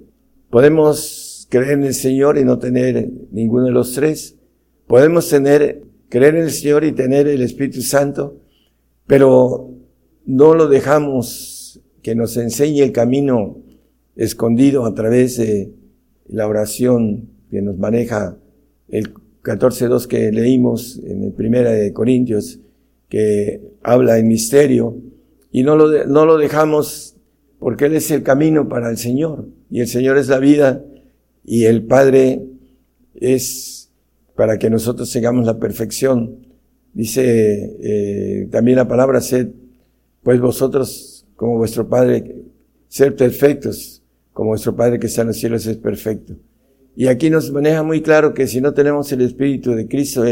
Podemos 0.52 1.48
creer 1.50 1.72
en 1.72 1.84
el 1.86 1.96
Señor 1.96 2.38
y 2.38 2.44
no 2.44 2.60
tener 2.60 3.10
ninguno 3.32 3.66
de 3.66 3.72
los 3.72 3.94
tres. 3.94 4.36
Podemos 4.86 5.28
tener, 5.28 5.82
creer 6.10 6.36
en 6.36 6.44
el 6.44 6.52
Señor 6.52 6.84
y 6.84 6.92
tener 6.92 7.28
el 7.28 7.42
Espíritu 7.42 7.82
Santo, 7.82 8.38
pero 9.08 9.72
no 10.26 10.54
lo 10.54 10.68
dejamos 10.68 11.82
que 12.02 12.16
nos 12.16 12.38
enseñe 12.38 12.82
el 12.82 12.92
camino 12.92 13.58
escondido 14.16 14.86
a 14.86 14.94
través 14.94 15.38
de 15.38 15.74
la 16.28 16.48
oración 16.48 17.30
que 17.50 17.62
nos 17.62 17.78
maneja 17.78 18.38
el 18.88 19.14
14.2 19.44 20.08
que 20.08 20.32
leímos 20.32 21.00
en 21.04 21.24
el 21.24 21.34
primera 21.34 21.72
de 21.72 21.92
Corintios, 21.92 22.60
que 23.10 23.62
habla 23.84 24.18
en 24.18 24.28
misterio, 24.28 24.98
y 25.52 25.64
no 25.64 25.76
lo, 25.76 26.06
no 26.06 26.26
lo 26.26 26.38
dejamos 26.38 27.16
porque 27.60 27.86
Él 27.86 27.96
es 27.96 28.10
el 28.12 28.24
camino 28.24 28.68
para 28.68 28.90
el 28.90 28.98
Señor, 28.98 29.48
y 29.70 29.82
el 29.82 29.88
Señor 29.88 30.18
es 30.18 30.30
la 30.30 30.40
vida, 30.40 30.84
y 31.46 31.66
el 31.66 31.84
Padre 31.84 32.44
es 33.16 33.92
para 34.36 34.58
que 34.58 34.70
nosotros 34.70 35.12
tengamos 35.12 35.46
la 35.46 35.60
perfección. 35.60 36.53
Dice 36.94 37.76
eh, 37.82 38.48
también 38.52 38.78
la 38.78 38.88
palabra, 38.88 39.20
sed, 39.20 39.50
pues 40.22 40.40
vosotros, 40.40 41.26
como 41.36 41.58
vuestro 41.58 41.90
Padre, 41.90 42.44
ser 42.88 43.16
perfectos, 43.16 44.04
como 44.32 44.50
vuestro 44.50 44.76
Padre 44.76 45.00
que 45.00 45.08
está 45.08 45.22
en 45.22 45.28
los 45.28 45.38
cielos 45.38 45.66
es 45.66 45.78
perfecto. 45.78 46.36
Y 46.96 47.08
aquí 47.08 47.32
nos 47.32 47.52
maneja 47.52 47.82
muy 47.82 48.02
claro 48.02 48.34
que 48.34 48.48
si 48.48 48.62
no 48.62 48.74
tenemos 48.74 49.12
el 49.12 49.22
Espíritu 49.22 49.72
de 49.72 49.88
Cristo, 49.88 50.24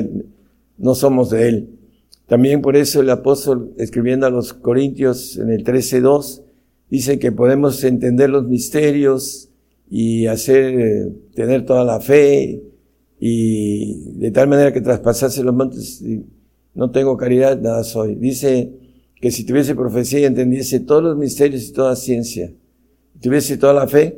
no 0.78 0.94
somos 0.94 1.32
de 1.32 1.48
Él. 1.48 1.70
También 2.28 2.62
por 2.62 2.78
eso 2.78 3.02
el 3.02 3.10
apóstol, 3.10 3.74
escribiendo 3.78 4.28
a 4.28 4.30
los 4.30 4.54
Corintios 4.54 5.38
en 5.38 5.50
el 5.50 5.64
13.2, 5.64 6.44
dice 6.90 7.18
que 7.18 7.32
podemos 7.32 7.84
entender 7.84 8.30
los 8.30 8.48
misterios 8.48 9.50
y 9.90 10.28
hacer, 10.28 10.80
eh, 10.80 11.14
tener 11.34 11.66
toda 11.66 11.84
la 11.84 12.00
fe 12.00 12.62
y 13.20 14.18
de 14.20 14.32
tal 14.32 14.48
manera 14.48 14.72
que 14.72 14.82
traspasase 14.82 15.44
los 15.44 15.54
montes 15.54 16.04
no 16.74 16.92
tengo 16.92 17.18
caridad, 17.18 17.60
nada 17.60 17.84
soy. 17.84 18.16
Dice 18.16 18.72
que 19.16 19.32
si 19.32 19.46
tuviese 19.46 19.76
profecía 19.76 20.20
y 20.20 20.26
entendiese 20.26 20.80
todos 20.80 21.04
los 21.04 21.18
misterios 21.18 21.64
y 21.68 21.74
toda 21.74 21.96
ciencia, 21.96 22.52
tuviese 23.22 23.58
toda 23.58 23.74
la 23.74 23.88
fe, 23.88 24.18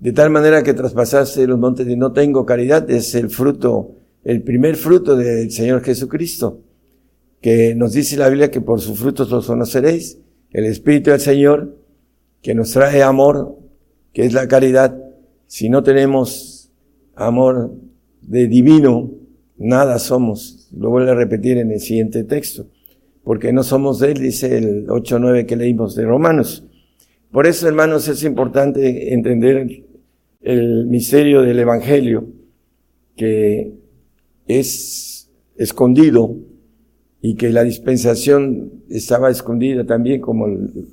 de 0.00 0.12
tal 0.12 0.30
manera 0.30 0.62
que 0.62 0.74
traspasase 0.74 1.46
los 1.46 1.58
montes 1.58 1.86
y 1.86 1.96
no 1.96 2.12
tengo 2.12 2.44
caridad, 2.44 2.90
es 2.90 3.14
el 3.14 3.30
fruto, 3.30 3.92
el 4.24 4.42
primer 4.42 4.76
fruto 4.76 5.16
del 5.16 5.50
Señor 5.50 5.82
Jesucristo, 5.82 6.60
que 7.40 7.74
nos 7.74 7.92
dice 7.92 8.16
la 8.16 8.28
Biblia 8.28 8.50
que 8.50 8.60
por 8.60 8.80
sus 8.80 8.98
frutos 8.98 9.30
los 9.30 9.46
conoceréis, 9.46 10.18
el 10.50 10.64
Espíritu 10.64 11.10
del 11.10 11.20
Señor, 11.20 11.76
que 12.42 12.54
nos 12.54 12.72
trae 12.72 13.02
amor, 13.02 13.56
que 14.12 14.24
es 14.24 14.32
la 14.32 14.48
caridad. 14.48 14.96
Si 15.46 15.68
no 15.68 15.82
tenemos 15.82 16.70
amor 17.14 17.72
de 18.20 18.48
divino, 18.48 19.10
nada 19.56 19.98
somos. 19.98 20.61
Lo 20.76 20.90
vuelvo 20.90 21.10
a 21.10 21.14
repetir 21.14 21.58
en 21.58 21.70
el 21.70 21.80
siguiente 21.80 22.24
texto. 22.24 22.66
Porque 23.24 23.52
no 23.52 23.62
somos 23.62 24.00
de 24.00 24.12
Él, 24.12 24.18
dice 24.18 24.56
el 24.58 24.86
8-9 24.86 25.46
que 25.46 25.56
leímos 25.56 25.94
de 25.94 26.04
Romanos. 26.04 26.66
Por 27.30 27.46
eso, 27.46 27.68
hermanos, 27.68 28.08
es 28.08 28.24
importante 28.24 29.14
entender 29.14 29.84
el 30.40 30.86
misterio 30.86 31.42
del 31.42 31.60
Evangelio, 31.60 32.26
que 33.16 33.72
es 34.46 35.30
escondido 35.56 36.36
y 37.20 37.36
que 37.36 37.50
la 37.50 37.62
dispensación 37.62 38.82
estaba 38.90 39.30
escondida 39.30 39.86
también 39.86 40.20
como 40.20 40.46
el, 40.46 40.88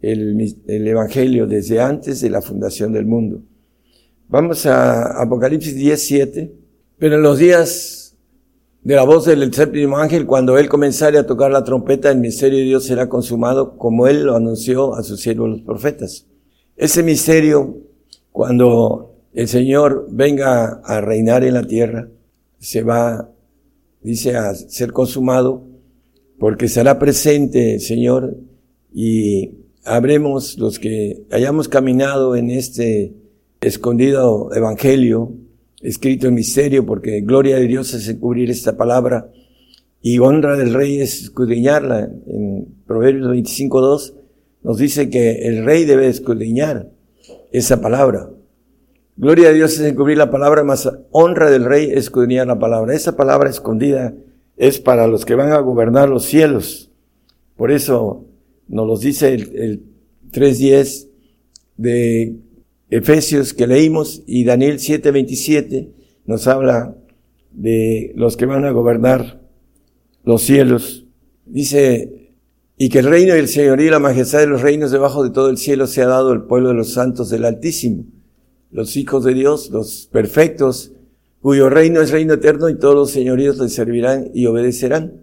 el, 0.00 0.88
Evangelio 0.88 1.46
desde 1.46 1.80
antes 1.80 2.20
de 2.20 2.30
la 2.30 2.40
fundación 2.40 2.92
del 2.92 3.06
mundo. 3.06 3.42
Vamos 4.28 4.64
a 4.66 5.20
Apocalipsis 5.20 5.74
17, 5.74 6.52
pero 6.98 7.16
en 7.16 7.22
los 7.22 7.38
días 7.38 8.01
de 8.82 8.96
la 8.96 9.04
voz 9.04 9.26
del 9.26 9.52
séptimo 9.54 9.98
ángel, 9.98 10.26
cuando 10.26 10.58
él 10.58 10.68
comenzare 10.68 11.18
a 11.18 11.26
tocar 11.26 11.52
la 11.52 11.62
trompeta, 11.62 12.10
el 12.10 12.18
misterio 12.18 12.58
de 12.58 12.64
Dios 12.64 12.84
será 12.84 13.08
consumado 13.08 13.76
como 13.76 14.08
él 14.08 14.24
lo 14.24 14.34
anunció 14.36 14.94
a 14.94 15.02
sus 15.02 15.20
siervos 15.20 15.50
los 15.50 15.62
profetas. 15.62 16.26
Ese 16.76 17.02
misterio, 17.02 17.78
cuando 18.32 19.14
el 19.34 19.46
Señor 19.46 20.08
venga 20.10 20.80
a 20.84 21.00
reinar 21.00 21.44
en 21.44 21.54
la 21.54 21.62
tierra, 21.62 22.08
se 22.58 22.82
va, 22.82 23.30
dice, 24.02 24.36
a 24.36 24.54
ser 24.54 24.92
consumado 24.92 25.64
porque 26.38 26.66
será 26.66 26.98
presente, 26.98 27.78
Señor, 27.78 28.36
y 28.92 29.58
habremos 29.84 30.58
los 30.58 30.80
que 30.80 31.24
hayamos 31.30 31.68
caminado 31.68 32.34
en 32.34 32.50
este 32.50 33.14
escondido 33.60 34.52
evangelio, 34.52 35.32
escrito 35.82 36.28
en 36.28 36.34
misterio, 36.34 36.86
porque 36.86 37.20
gloria 37.20 37.56
de 37.56 37.66
Dios 37.66 37.92
es 37.94 38.08
encubrir 38.08 38.50
esta 38.50 38.76
palabra 38.76 39.30
y 40.00 40.18
honra 40.18 40.56
del 40.56 40.74
rey 40.74 41.00
es 41.00 41.22
escudriñarla. 41.22 42.10
En 42.26 42.66
Proverbios 42.86 43.28
25.2 43.30 44.14
nos 44.62 44.78
dice 44.78 45.10
que 45.10 45.46
el 45.46 45.64
rey 45.64 45.84
debe 45.84 46.08
escudriñar 46.08 46.90
esa 47.52 47.80
palabra. 47.80 48.28
Gloria 49.16 49.50
a 49.50 49.52
Dios 49.52 49.74
es 49.74 49.80
encubrir 49.80 50.16
la 50.16 50.30
palabra, 50.30 50.64
más 50.64 50.90
honra 51.10 51.50
del 51.50 51.64
rey 51.64 51.90
es 51.90 51.98
escudriñar 51.98 52.46
la 52.46 52.58
palabra. 52.58 52.94
Esa 52.94 53.16
palabra 53.16 53.50
escondida 53.50 54.14
es 54.56 54.80
para 54.80 55.06
los 55.06 55.24
que 55.24 55.34
van 55.34 55.52
a 55.52 55.58
gobernar 55.58 56.08
los 56.08 56.24
cielos. 56.24 56.90
Por 57.56 57.70
eso 57.70 58.24
nos 58.68 58.86
los 58.86 59.00
dice 59.00 59.34
el, 59.34 59.56
el 59.56 59.82
3.10 60.32 61.08
de 61.76 62.36
Efesios 62.92 63.54
que 63.54 63.66
leímos 63.66 64.22
y 64.26 64.44
Daniel 64.44 64.76
7.27 64.76 65.88
nos 66.26 66.46
habla 66.46 66.94
de 67.50 68.12
los 68.16 68.36
que 68.36 68.44
van 68.44 68.66
a 68.66 68.70
gobernar 68.70 69.40
los 70.24 70.42
cielos. 70.42 71.06
Dice, 71.46 72.34
y 72.76 72.90
que 72.90 72.98
el 72.98 73.06
reino 73.06 73.34
y 73.34 73.38
el 73.38 73.48
señorío 73.48 73.86
y 73.86 73.90
la 73.90 73.98
majestad 73.98 74.40
de 74.40 74.46
los 74.46 74.60
reinos 74.60 74.90
debajo 74.90 75.24
de 75.24 75.30
todo 75.30 75.48
el 75.48 75.56
cielo 75.56 75.86
se 75.86 76.02
ha 76.02 76.06
dado 76.06 76.32
al 76.32 76.44
pueblo 76.44 76.68
de 76.68 76.74
los 76.74 76.92
santos 76.92 77.30
del 77.30 77.46
Altísimo, 77.46 78.04
los 78.70 78.94
hijos 78.98 79.24
de 79.24 79.32
Dios, 79.32 79.70
los 79.70 80.10
perfectos, 80.12 80.92
cuyo 81.40 81.70
reino 81.70 82.02
es 82.02 82.10
reino 82.10 82.34
eterno 82.34 82.68
y 82.68 82.78
todos 82.78 82.94
los 82.94 83.10
señoríos 83.10 83.56
le 83.56 83.70
servirán 83.70 84.30
y 84.34 84.44
obedecerán. 84.44 85.14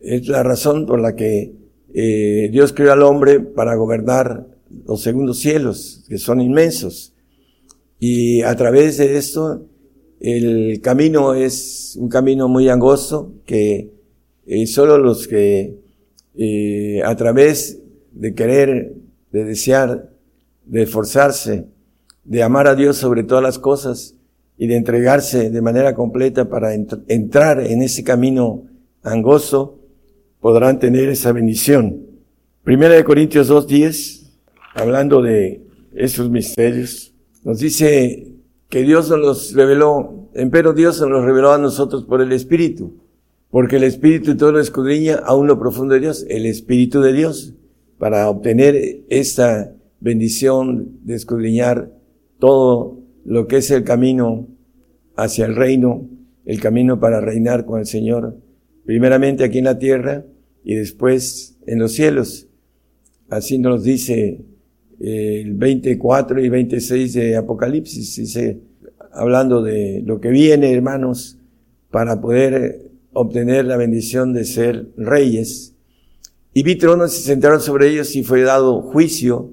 Es 0.00 0.28
la 0.28 0.42
razón 0.42 0.86
por 0.86 0.98
la 0.98 1.14
que 1.14 1.56
eh, 1.92 2.48
Dios 2.50 2.72
creó 2.72 2.94
al 2.94 3.02
hombre 3.02 3.40
para 3.40 3.74
gobernar 3.74 4.51
los 4.86 5.02
segundos 5.02 5.38
cielos, 5.38 6.04
que 6.08 6.18
son 6.18 6.40
inmensos. 6.40 7.14
Y 7.98 8.42
a 8.42 8.54
través 8.56 8.98
de 8.98 9.16
esto, 9.16 9.66
el 10.20 10.80
camino 10.82 11.34
es 11.34 11.96
un 11.98 12.08
camino 12.08 12.48
muy 12.48 12.68
angosto 12.68 13.32
que 13.46 13.90
eh, 14.46 14.66
solo 14.66 14.98
los 14.98 15.28
que 15.28 15.78
eh, 16.36 17.02
a 17.04 17.14
través 17.16 17.80
de 18.12 18.34
querer, 18.34 18.94
de 19.30 19.44
desear, 19.44 20.10
de 20.66 20.82
esforzarse, 20.82 21.66
de 22.24 22.42
amar 22.42 22.66
a 22.66 22.74
Dios 22.74 22.96
sobre 22.96 23.24
todas 23.24 23.42
las 23.42 23.58
cosas, 23.58 24.16
y 24.62 24.68
de 24.68 24.76
entregarse 24.76 25.50
de 25.50 25.60
manera 25.60 25.92
completa 25.92 26.48
para 26.48 26.72
entrar 26.72 27.60
en 27.60 27.82
ese 27.82 28.04
camino 28.04 28.62
angosto, 29.02 29.80
podrán 30.40 30.78
tener 30.78 31.08
esa 31.08 31.32
bendición. 31.32 32.06
Primera 32.62 32.94
de 32.94 33.02
Corintios 33.02 33.50
2.10, 33.50 34.21
hablando 34.74 35.22
de 35.22 35.66
esos 35.94 36.30
misterios, 36.30 37.14
nos 37.44 37.58
dice 37.58 38.32
que 38.68 38.82
Dios 38.82 39.10
nos 39.10 39.18
los 39.18 39.52
reveló, 39.54 40.30
pero 40.50 40.72
Dios 40.72 41.00
nos 41.00 41.10
los 41.10 41.24
reveló 41.24 41.52
a 41.52 41.58
nosotros 41.58 42.04
por 42.04 42.22
el 42.22 42.32
Espíritu, 42.32 42.94
porque 43.50 43.76
el 43.76 43.84
Espíritu 43.84 44.36
todo 44.36 44.52
lo 44.52 44.60
escudriña 44.60 45.16
aún 45.24 45.46
lo 45.46 45.58
profundo 45.58 45.94
de 45.94 46.00
Dios, 46.00 46.24
el 46.28 46.46
Espíritu 46.46 47.00
de 47.00 47.12
Dios, 47.12 47.54
para 47.98 48.28
obtener 48.28 49.04
esta 49.10 49.74
bendición 50.00 50.98
de 51.04 51.14
escudriñar 51.14 51.92
todo 52.38 52.98
lo 53.24 53.46
que 53.46 53.58
es 53.58 53.70
el 53.70 53.84
camino 53.84 54.48
hacia 55.16 55.46
el 55.46 55.54
reino, 55.54 56.08
el 56.44 56.60
camino 56.60 56.98
para 56.98 57.20
reinar 57.20 57.64
con 57.64 57.78
el 57.78 57.86
Señor, 57.86 58.36
primeramente 58.84 59.44
aquí 59.44 59.58
en 59.58 59.64
la 59.64 59.78
tierra 59.78 60.24
y 60.64 60.74
después 60.74 61.58
en 61.66 61.78
los 61.78 61.92
cielos. 61.92 62.48
Así 63.28 63.58
nos 63.58 63.84
dice 63.84 64.44
el 65.02 65.54
24 65.54 66.40
y 66.40 66.48
26 66.48 67.12
de 67.14 67.36
Apocalipsis, 67.36 68.16
dice, 68.16 68.60
hablando 69.12 69.62
de 69.62 70.02
lo 70.06 70.20
que 70.20 70.30
viene, 70.30 70.72
hermanos, 70.72 71.38
para 71.90 72.20
poder 72.20 72.90
obtener 73.12 73.64
la 73.64 73.76
bendición 73.76 74.32
de 74.32 74.44
ser 74.44 74.86
reyes. 74.96 75.74
Y 76.54 76.62
vi 76.62 76.76
tronos 76.76 77.14
y 77.14 77.16
se 77.18 77.28
sentaron 77.28 77.60
sobre 77.60 77.88
ellos 77.88 78.14
y 78.14 78.22
fue 78.22 78.42
dado 78.42 78.80
juicio 78.82 79.50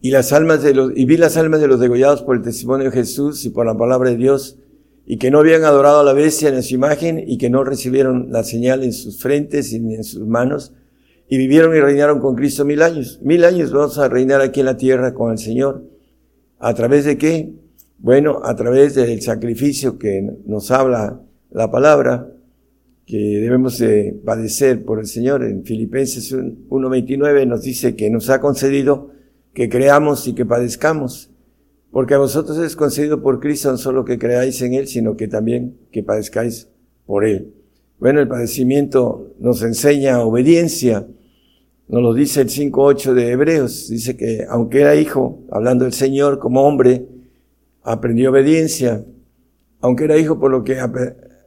y 0.00 0.10
las 0.10 0.32
almas 0.32 0.62
de 0.62 0.74
los, 0.74 0.92
y 0.96 1.04
vi 1.04 1.16
las 1.16 1.36
almas 1.36 1.60
de 1.60 1.68
los 1.68 1.78
degollados 1.78 2.22
por 2.22 2.36
el 2.36 2.42
testimonio 2.42 2.90
de 2.90 2.96
Jesús 2.96 3.44
y 3.44 3.50
por 3.50 3.64
la 3.64 3.76
palabra 3.76 4.10
de 4.10 4.16
Dios, 4.16 4.58
y 5.06 5.16
que 5.16 5.30
no 5.30 5.38
habían 5.38 5.62
adorado 5.62 6.00
a 6.00 6.04
la 6.04 6.12
bestia 6.12 6.48
en 6.48 6.62
su 6.64 6.74
imagen, 6.74 7.22
y 7.24 7.38
que 7.38 7.50
no 7.50 7.62
recibieron 7.62 8.32
la 8.32 8.42
señal 8.42 8.82
en 8.82 8.92
sus 8.92 9.20
frentes 9.20 9.72
ni 9.80 9.94
en 9.94 10.02
sus 10.02 10.26
manos, 10.26 10.72
y 11.32 11.38
vivieron 11.38 11.74
y 11.74 11.80
reinaron 11.80 12.20
con 12.20 12.34
Cristo 12.34 12.66
mil 12.66 12.82
años. 12.82 13.18
Mil 13.22 13.46
años 13.46 13.72
vamos 13.72 13.96
a 13.96 14.06
reinar 14.06 14.42
aquí 14.42 14.60
en 14.60 14.66
la 14.66 14.76
tierra 14.76 15.14
con 15.14 15.32
el 15.32 15.38
Señor. 15.38 15.82
¿A 16.58 16.74
través 16.74 17.06
de 17.06 17.16
qué? 17.16 17.54
Bueno, 17.96 18.40
a 18.44 18.54
través 18.54 18.96
del 18.96 19.22
sacrificio 19.22 19.98
que 19.98 20.30
nos 20.44 20.70
habla 20.70 21.22
la 21.50 21.70
palabra, 21.70 22.28
que 23.06 23.16
debemos 23.16 23.78
de 23.78 24.14
padecer 24.26 24.84
por 24.84 24.98
el 24.98 25.06
Señor. 25.06 25.42
En 25.42 25.64
Filipenses 25.64 26.34
1.29 26.34 27.46
nos 27.46 27.62
dice 27.62 27.96
que 27.96 28.10
nos 28.10 28.28
ha 28.28 28.38
concedido 28.38 29.08
que 29.54 29.70
creamos 29.70 30.28
y 30.28 30.34
que 30.34 30.44
padezcamos, 30.44 31.30
porque 31.90 32.12
a 32.12 32.18
vosotros 32.18 32.58
es 32.58 32.76
concedido 32.76 33.22
por 33.22 33.40
Cristo 33.40 33.70
no 33.70 33.78
solo 33.78 34.04
que 34.04 34.18
creáis 34.18 34.60
en 34.60 34.74
Él, 34.74 34.86
sino 34.86 35.16
que 35.16 35.28
también 35.28 35.78
que 35.92 36.02
padezcáis 36.02 36.68
por 37.06 37.24
Él. 37.24 37.54
Bueno, 37.98 38.20
el 38.20 38.28
padecimiento 38.28 39.32
nos 39.38 39.62
enseña 39.62 40.20
obediencia, 40.20 41.06
nos 41.92 42.02
lo 42.02 42.14
dice 42.14 42.40
el 42.40 42.48
5.8 42.48 43.12
de 43.12 43.32
Hebreos, 43.32 43.90
dice 43.90 44.16
que 44.16 44.46
aunque 44.48 44.80
era 44.80 44.96
hijo, 44.96 45.44
hablando 45.50 45.84
del 45.84 45.92
Señor 45.92 46.38
como 46.38 46.62
hombre, 46.62 47.06
aprendió 47.82 48.30
obediencia, 48.30 49.04
aunque 49.82 50.04
era 50.04 50.16
hijo 50.16 50.40
por 50.40 50.50
lo 50.50 50.64
que 50.64 50.78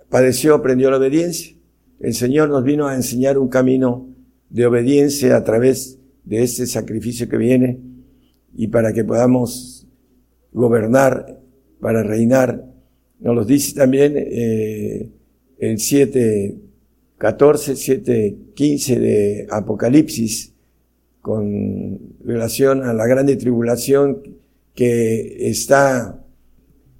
padeció, 0.08 0.54
aprendió 0.54 0.92
la 0.92 0.98
obediencia. 0.98 1.56
El 2.00 2.14
Señor 2.14 2.50
nos 2.50 2.64
vino 2.64 2.86
a 2.86 2.94
enseñar 2.94 3.40
un 3.40 3.48
camino 3.48 4.08
de 4.52 4.68
obediencia 4.68 5.36
a 5.36 5.44
través 5.44 5.98
de 6.24 6.44
este 6.44 6.68
sacrificio 6.68 7.28
que 7.28 7.38
viene 7.38 7.80
y 8.54 8.68
para 8.68 8.94
que 8.94 9.04
podamos 9.04 9.88
gobernar, 10.54 11.42
para 11.80 12.04
reinar. 12.04 12.64
Nos 13.20 13.34
lo 13.34 13.46
dice 13.46 13.74
también 13.74 14.14
eh, 14.16 15.10
el 15.58 15.80
7, 15.80 16.56
14, 17.26 17.76
7, 17.76 18.38
15 18.54 19.00
de 19.00 19.48
Apocalipsis 19.50 20.54
con 21.22 22.00
relación 22.24 22.84
a 22.84 22.94
la 22.94 23.08
grande 23.08 23.36
tribulación 23.36 24.22
que 24.76 25.50
está, 25.50 26.24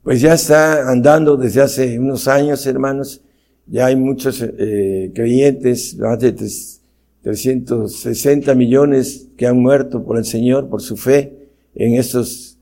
pues 0.02 0.22
ya 0.22 0.34
está 0.34 0.90
andando 0.90 1.38
desde 1.38 1.62
hace 1.62 2.00
unos 2.00 2.28
años, 2.28 2.66
hermanos. 2.66 3.22
Ya 3.68 3.86
hay 3.86 3.96
muchos 3.96 4.42
eh, 4.42 5.12
creyentes, 5.14 5.96
más 5.98 6.18
de 6.18 6.34
360 6.34 8.56
millones 8.56 9.28
que 9.38 9.46
han 9.46 9.60
muerto 9.60 10.04
por 10.04 10.18
el 10.18 10.26
Señor, 10.26 10.70
por 10.70 10.82
su 10.82 10.98
fe 10.98 11.52
en 11.76 11.94
estos 11.94 12.58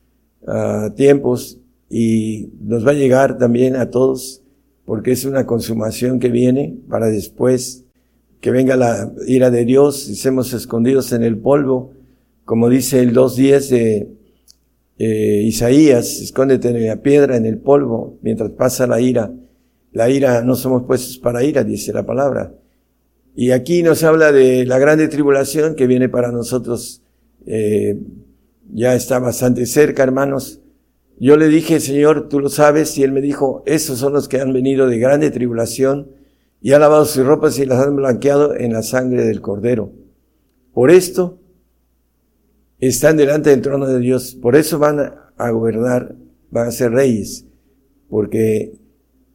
ah, 0.45 0.91
tiempos 0.97 1.60
y 1.89 2.49
nos 2.60 2.86
va 2.86 2.91
a 2.91 2.95
llegar 2.95 3.38
también 3.38 3.78
a 3.78 3.89
todos 3.89 4.42
porque 4.86 5.12
es 5.12 5.26
una 5.26 5.46
consumación 5.46 6.19
que 6.19 6.30
viene 6.30 6.78
para 6.89 7.08
después 7.08 7.86
que 8.41 8.52
venga 8.52 8.76
la 8.76 9.13
ira 9.28 9.50
de 9.52 9.63
Dios 9.63 10.10
y 10.10 10.15
seamos 10.15 10.54
escondidos 10.54 11.13
en 11.13 11.24
el 11.24 11.38
polvo, 11.38 11.93
como 12.46 12.69
dice 12.69 13.00
el 13.00 13.15
2.10 13.15 13.69
de 13.69 14.08
eh, 14.98 15.41
Isaías, 15.46 16.19
escóndete 16.19 16.69
en 16.69 16.86
la 16.86 16.98
piedra, 16.98 17.38
en 17.38 17.46
el 17.46 17.58
polvo, 17.58 18.17
mientras 18.22 18.52
pasa 18.52 18.86
la 18.86 19.00
ira. 19.00 19.32
La 19.93 20.10
ira 20.10 20.41
no 20.41 20.56
somos 20.56 20.84
puestos 20.84 21.17
para 21.17 21.43
ira, 21.43 21.63
dice 21.63 21.93
la 21.93 22.06
palabra. 22.06 22.54
Y 23.36 23.52
aquí 23.52 23.82
nos 23.82 24.04
habla 24.04 24.32
de 24.32 24.65
la 24.65 24.78
grande 24.78 25.08
tribulación 25.08 25.76
que 25.76 25.88
viene 25.88 26.10
para 26.10 26.32
nosotros 26.32 27.02
eh, 27.46 27.98
ya 28.74 28.96
está 28.96 29.19
bastante 29.19 29.65
cerca, 29.65 30.04
hermanos. 30.04 30.60
Yo 31.19 31.38
le 31.38 31.47
dije, 31.47 31.80
Señor, 31.80 32.28
tú 32.28 32.39
lo 32.39 32.49
sabes, 32.49 32.97
y 32.97 33.04
él 33.04 33.12
me 33.12 33.21
dijo, 33.21 33.63
esos 33.65 33.99
son 33.99 34.13
los 34.13 34.28
que 34.28 34.39
han 34.39 34.52
venido 34.54 34.88
de 34.88 34.97
grande 34.97 35.32
tribulación 35.32 36.12
y 36.62 36.71
han 36.71 36.82
lavado 36.82 37.06
sus 37.06 37.26
ropas 37.26 37.60
y 37.60 37.65
las 37.65 37.86
han 37.86 37.95
blanqueado 37.95 38.56
en 38.56 38.73
la 38.73 38.84
sangre 38.84 39.26
del 39.26 39.41
Cordero. 39.41 39.91
Por 40.73 40.91
esto 40.91 41.39
están 42.80 43.17
delante 43.17 43.49
del 43.49 43.62
trono 43.62 43.86
de 43.86 43.99
Dios, 43.99 44.36
por 44.36 44.56
eso 44.56 44.80
van 44.80 45.13
a 45.38 45.49
gobernar, 45.52 46.15
van 46.49 46.67
a 46.67 46.71
ser 46.71 46.91
reyes, 46.91 47.45
porque 48.10 48.80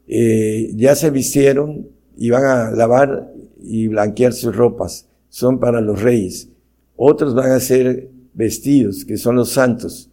eh, 0.07 0.73
ya 0.75 0.95
se 0.95 1.11
vistieron 1.11 1.89
y 2.17 2.31
van 2.31 2.45
a 2.45 2.71
lavar 2.71 3.31
y 3.61 3.89
blanquear 3.89 4.33
sus 4.33 4.57
ropas, 4.57 5.09
son 5.29 5.61
para 5.61 5.81
los 5.81 6.01
reyes. 6.01 6.49
Otros 6.97 7.35
van 7.35 7.53
a 7.53 7.61
ser 7.61 8.11
vestidos, 8.33 9.05
que 9.05 9.17
son 9.17 9.37
los 9.37 9.51
santos, 9.51 10.11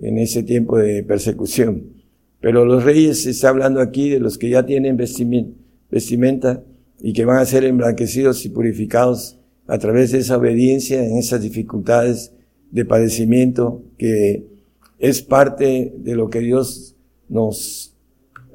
en 0.00 0.18
ese 0.18 0.42
tiempo 0.42 0.78
de 0.78 1.02
persecución. 1.02 2.02
Pero 2.40 2.64
los 2.64 2.84
reyes 2.84 3.22
se 3.22 3.30
está 3.30 3.50
hablando 3.50 3.80
aquí 3.80 4.08
de 4.08 4.18
los 4.18 4.36
que 4.36 4.50
ya 4.50 4.66
tienen 4.66 4.96
vestimenta 4.96 6.62
y 7.00 7.12
que 7.12 7.24
van 7.24 7.38
a 7.38 7.44
ser 7.44 7.64
emblanquecidos 7.64 8.44
y 8.44 8.48
purificados 8.48 9.38
a 9.66 9.78
través 9.78 10.12
de 10.12 10.18
esa 10.18 10.38
obediencia 10.38 11.04
en 11.04 11.18
esas 11.18 11.40
dificultades 11.40 12.32
de 12.70 12.84
padecimiento 12.84 13.82
que 13.96 14.46
es 14.98 15.22
parte 15.22 15.94
de 15.96 16.14
lo 16.14 16.30
que 16.30 16.40
Dios 16.40 16.96
nos, 17.28 17.94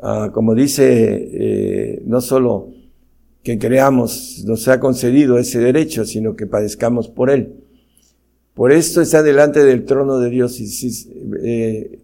ah, 0.02 0.32
como 0.34 0.54
dice, 0.56 1.30
eh, 1.34 2.04
no 2.06 2.21
solo 2.21 2.71
que 3.43 3.58
creamos, 3.58 4.43
nos 4.45 4.67
ha 4.67 4.80
concedido 4.80 5.38
ese 5.38 5.60
derecho, 5.60 6.06
sino 6.06 6.36
que 6.36 6.47
padezcamos 6.47 7.08
por 7.08 7.30
él. 7.30 7.54
Por 8.58 8.72
esto 8.72 9.02
está 9.02 9.22
delante 9.22 9.63
del 9.63 9.86
trono 9.86 10.17
de 10.17 10.32
Dios. 10.32 10.60
Eh, 11.43 12.00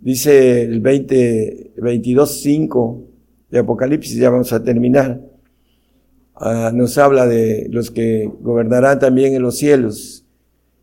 dice 0.00 0.62
el 0.62 0.80
20, 0.80 1.72
22, 1.78 2.42
5 2.42 3.02
de 3.50 3.58
Apocalipsis, 3.58 4.16
ya 4.16 4.30
vamos 4.30 4.52
a 4.52 4.62
terminar. 4.62 5.20
Ah, 6.36 6.70
nos 6.72 6.96
habla 6.96 7.26
de 7.26 7.66
los 7.72 7.90
que 7.90 8.30
gobernarán 8.40 9.00
también 9.00 9.34
en 9.34 9.42
los 9.42 9.58
cielos. 9.58 10.24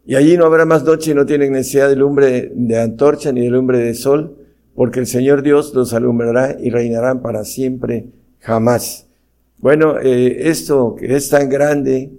Y 0.06 0.16
allí 0.16 0.36
no 0.36 0.44
habrá 0.44 0.66
más 0.66 0.84
noche 0.84 1.12
y 1.12 1.14
no 1.14 1.26
tienen 1.26 1.54
necesidad 1.54 1.88
de 1.88 1.96
lumbre 1.96 2.52
de 2.54 2.82
antorcha 2.82 3.32
ni 3.32 3.46
de 3.46 3.50
lumbre 3.50 3.78
de 3.78 3.94
sol, 3.94 4.36
porque 4.76 5.00
el 5.00 5.08
Señor 5.08 5.42
Dios 5.42 5.74
los 5.74 5.94
alumbrará 5.94 6.58
y 6.60 6.70
reinarán 6.70 7.22
para 7.22 7.46
siempre, 7.46 8.08
jamás. 8.40 9.08
Bueno, 9.60 10.02
eh, 10.02 10.50
esto 10.50 10.96
que 10.96 11.16
es 11.16 11.30
tan 11.30 11.48
grande, 11.48 12.12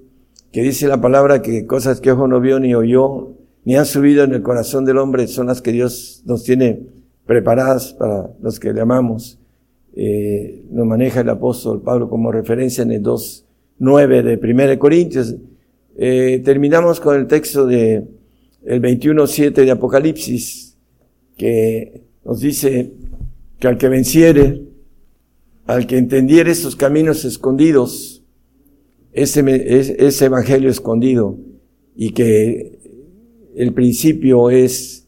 que 0.55 0.63
dice 0.63 0.87
la 0.87 1.01
palabra 1.01 1.43
que 1.43 1.67
cosas 1.67 2.01
que 2.01 2.13
ojo 2.13 2.29
no 2.29 2.41
vio 2.41 2.61
ni 2.61 2.77
oyó, 2.77 3.33
ni 3.65 3.75
han 3.75 3.87
subido 3.87 4.23
en 4.23 4.35
el 4.35 4.43
corazón 4.43 4.85
del 4.85 4.99
hombre, 4.99 5.27
son 5.27 5.49
las 5.49 5.61
que 5.61 5.73
Dios 5.73 6.23
nos 6.27 6.45
tiene 6.45 6.81
preparadas 7.27 7.93
para 7.93 8.31
los 8.41 8.61
que 8.61 8.73
le 8.73 8.81
amamos. 8.81 9.41
Eh, 9.97 10.65
nos 10.71 10.87
maneja 10.87 11.23
el 11.23 11.29
apóstol 11.29 11.83
Pablo 11.83 12.09
como 12.09 12.31
referencia 12.31 12.83
en 12.83 12.93
el 12.93 13.03
2.9 13.03 14.23
de 14.23 14.65
1 14.69 14.79
Corintios. 14.79 15.35
Eh, 15.97 16.41
terminamos 16.45 17.01
con 17.01 17.17
el 17.17 17.27
texto 17.27 17.67
de 17.67 18.07
el 18.65 18.81
21.7 18.81 19.55
de 19.55 19.71
Apocalipsis, 19.73 20.77
que 21.37 22.05
nos 22.25 22.39
dice 22.39 22.93
que 23.59 23.67
al 23.67 23.77
que 23.77 23.89
venciere, 23.89 24.63
al 25.67 25.89
que 25.89 25.99
entendiere 25.99 26.53
estos 26.53 26.77
caminos 26.77 27.25
escondidos, 27.25 28.14
ese, 29.15 30.05
ese 30.07 30.25
evangelio 30.25 30.69
escondido 30.69 31.39
y 31.97 32.11
que 32.11 32.79
el 33.55 33.73
principio 33.73 34.51
es 34.51 35.07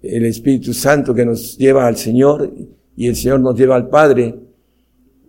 el 0.00 0.24
Espíritu 0.24 0.72
Santo 0.72 1.14
que 1.14 1.26
nos 1.26 1.58
lleva 1.58 1.86
al 1.86 1.96
Señor 1.96 2.52
y 2.96 3.08
el 3.08 3.16
Señor 3.16 3.40
nos 3.40 3.58
lleva 3.58 3.76
al 3.76 3.88
Padre 3.88 4.36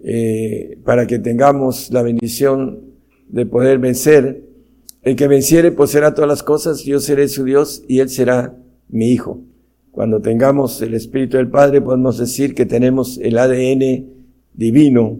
eh, 0.03 0.77
para 0.83 1.07
que 1.07 1.19
tengamos 1.19 1.89
la 1.91 2.03
bendición 2.03 2.81
de 3.29 3.45
poder 3.45 3.79
vencer. 3.79 4.43
El 5.01 5.15
que 5.15 5.27
venciere 5.27 5.71
poseerá 5.71 6.13
todas 6.13 6.29
las 6.29 6.43
cosas, 6.43 6.83
yo 6.83 6.99
seré 6.99 7.27
su 7.27 7.43
Dios 7.43 7.83
y 7.87 7.99
Él 7.99 8.09
será 8.09 8.55
mi 8.89 9.11
Hijo. 9.11 9.41
Cuando 9.91 10.21
tengamos 10.21 10.81
el 10.81 10.93
Espíritu 10.93 11.37
del 11.37 11.49
Padre 11.49 11.81
podemos 11.81 12.17
decir 12.17 12.53
que 12.53 12.65
tenemos 12.65 13.17
el 13.21 13.37
ADN 13.37 14.05
divino 14.53 15.19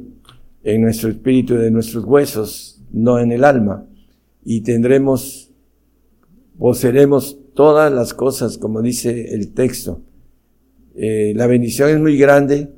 en 0.63 0.81
nuestro 0.81 1.09
espíritu 1.09 1.55
de 1.55 1.69
nuestros 1.69 2.05
huesos, 2.05 2.72
no 2.93 3.19
en 3.19 3.33
el 3.33 3.43
alma. 3.43 3.85
Y 4.45 4.61
tendremos, 4.61 5.51
poseeremos 6.57 7.37
todas 7.53 7.91
las 7.91 8.13
cosas, 8.13 8.57
como 8.57 8.81
dice 8.81 9.33
el 9.33 9.53
texto. 9.53 10.01
Eh, 10.95 11.33
la 11.35 11.47
bendición 11.47 11.89
es 11.89 11.99
muy 11.99 12.17
grande, 12.17 12.69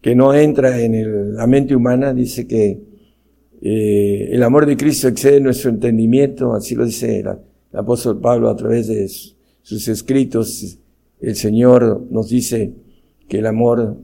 que 0.00 0.14
no 0.14 0.32
entra 0.34 0.80
en 0.80 1.34
la 1.34 1.46
mente 1.46 1.74
humana, 1.74 2.14
dice 2.14 2.46
que 2.46 2.82
eh, 3.62 4.28
el 4.32 4.42
amor 4.42 4.64
de 4.66 4.76
Cristo 4.76 5.08
excede 5.08 5.40
nuestro 5.40 5.70
entendimiento, 5.70 6.54
así 6.54 6.74
lo 6.74 6.86
dice 6.86 7.20
el, 7.20 7.28
apóstol 7.72 8.20
Pablo 8.20 8.48
a 8.48 8.56
través 8.56 8.88
de 8.88 9.08
sus 9.62 9.88
escritos. 9.88 10.78
El 11.20 11.36
Señor 11.36 12.06
nos 12.10 12.30
dice 12.30 12.72
que 13.28 13.38
el 13.38 13.46
amor 13.46 13.96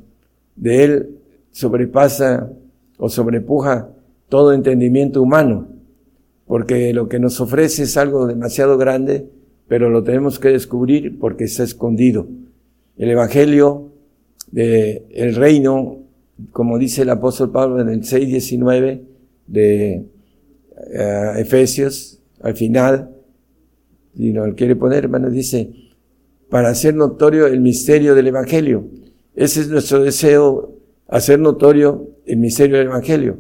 de 0.55 0.85
Él 0.85 1.19
sobrepasa 1.51 2.53
o 2.99 3.09
sobrepuja 3.09 3.91
todo 4.29 4.53
entendimiento 4.53 5.23
humano, 5.23 5.69
porque 6.47 6.93
lo 6.93 7.09
que 7.09 7.19
nos 7.19 7.41
ofrece 7.41 7.85
es 7.85 7.97
algo 7.97 8.27
demasiado 8.27 8.79
grande, 8.79 9.29
pero 9.69 9.91
lo 9.91 10.03
tenemos 10.03 10.39
que 10.39 10.49
descubrir 10.49 11.19
porque 11.19 11.45
está 11.45 11.65
escondido. 11.65 12.27
El 12.97 13.11
Evangelio 13.11 13.93
del 14.51 15.03
el 15.11 15.35
reino, 15.35 15.99
como 16.53 16.79
dice 16.79 17.03
el 17.03 17.11
apóstol 17.11 17.51
Pablo 17.51 17.81
en 17.81 17.89
el 17.89 18.03
6.19 18.03 19.01
de 19.47 20.07
eh, 20.93 21.33
Efesios, 21.39 22.21
al 22.41 22.55
final, 22.55 23.11
y 24.15 24.33
lo 24.33 24.55
quiere 24.55 24.77
poner, 24.77 25.05
hermano, 25.05 25.31
dice, 25.31 25.71
para 26.49 26.69
hacer 26.69 26.95
notorio 26.95 27.47
el 27.47 27.61
misterio 27.61 28.15
del 28.15 28.29
Evangelio. 28.29 28.87
Ese 29.35 29.61
es 29.61 29.69
nuestro 29.69 30.03
deseo, 30.03 30.75
hacer 31.09 31.39
notorio 31.39 32.09
el 32.25 32.39
misterio 32.39 32.79
del 32.79 32.87
Evangelio. 32.87 33.37